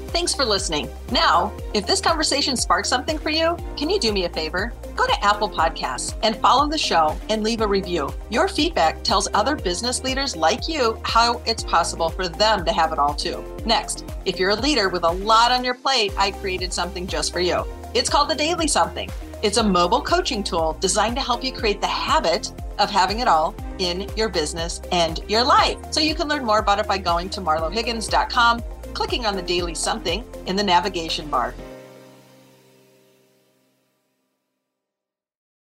Thanks 0.09 0.35
for 0.35 0.45
listening. 0.45 0.89
Now, 1.11 1.53
if 1.75 1.87
this 1.87 2.01
conversation 2.01 2.57
sparked 2.57 2.87
something 2.87 3.19
for 3.19 3.31
you, 3.31 3.57
can 3.77 3.91
you 3.91 3.99
do 3.99 4.13
me 4.13 4.25
a 4.25 4.29
favor? 4.29 4.73
Go 4.95 5.07
to 5.07 5.25
Apple 5.25 5.51
Podcasts 5.51 6.17
and 6.23 6.37
follow 6.37 6.69
the 6.69 6.79
show 6.79 7.17
and 7.29 7.43
leave 7.43 7.61
a 7.61 7.67
review. 7.67 8.13
Your 8.31 8.49
feedback 8.49 9.03
tells 9.03 9.29
other 9.35 9.57
business 9.57 10.03
leaders 10.03 10.35
like 10.35 10.69
you 10.69 10.99
how 11.03 11.43
it's 11.45 11.63
possible 11.63 12.09
for 12.09 12.29
them 12.29 12.65
to 12.65 12.73
have 12.73 12.93
it 12.93 12.99
all 12.99 13.15
too. 13.15 13.45
Next, 13.67 14.05
if 14.25 14.39
you're 14.39 14.51
a 14.51 14.57
leader 14.57 14.89
with 14.89 15.05
a 15.05 15.11
lot 15.11 15.53
on 15.53 15.65
your 15.65 15.75
plate, 15.75 16.13
I 16.17 16.31
created 16.31 16.73
something 16.73 17.07
just 17.07 17.33
for 17.33 17.41
you. 17.41 17.65
It's 17.95 18.09
called 18.09 18.31
the 18.31 18.35
Daily 18.35 18.69
Something. 18.69 19.11
It's 19.43 19.59
a 19.59 19.63
mobile 19.63 20.01
coaching 20.01 20.43
tool 20.43 20.79
designed 20.81 21.17
to 21.17 21.23
help 21.23 21.45
you 21.45 21.53
create 21.53 21.81
the 21.81 21.87
habit 21.87 22.53
of 22.79 22.91
having 22.91 23.21
it 23.21 23.29
all 23.29 23.55
in 23.79 24.09
your 24.17 24.29
business 24.29 24.81
and 24.93 25.21
your 25.29 25.45
life. 25.45 25.79
So 25.91 26.01
you 26.01 26.15
can 26.15 26.29
learn 26.29 26.45
more 26.45 26.59
about 26.59 26.79
it 26.79 26.87
by 26.87 26.99
going 26.99 27.29
to 27.31 27.41
marlohiggins.com 27.41 28.63
clicking 28.97 29.27
on 29.27 29.37
the 29.37 29.43
daily 29.43 29.75
something 29.75 30.25
in 30.47 30.57
the 30.57 30.63
navigation 30.63 31.29
bar. 31.29 31.55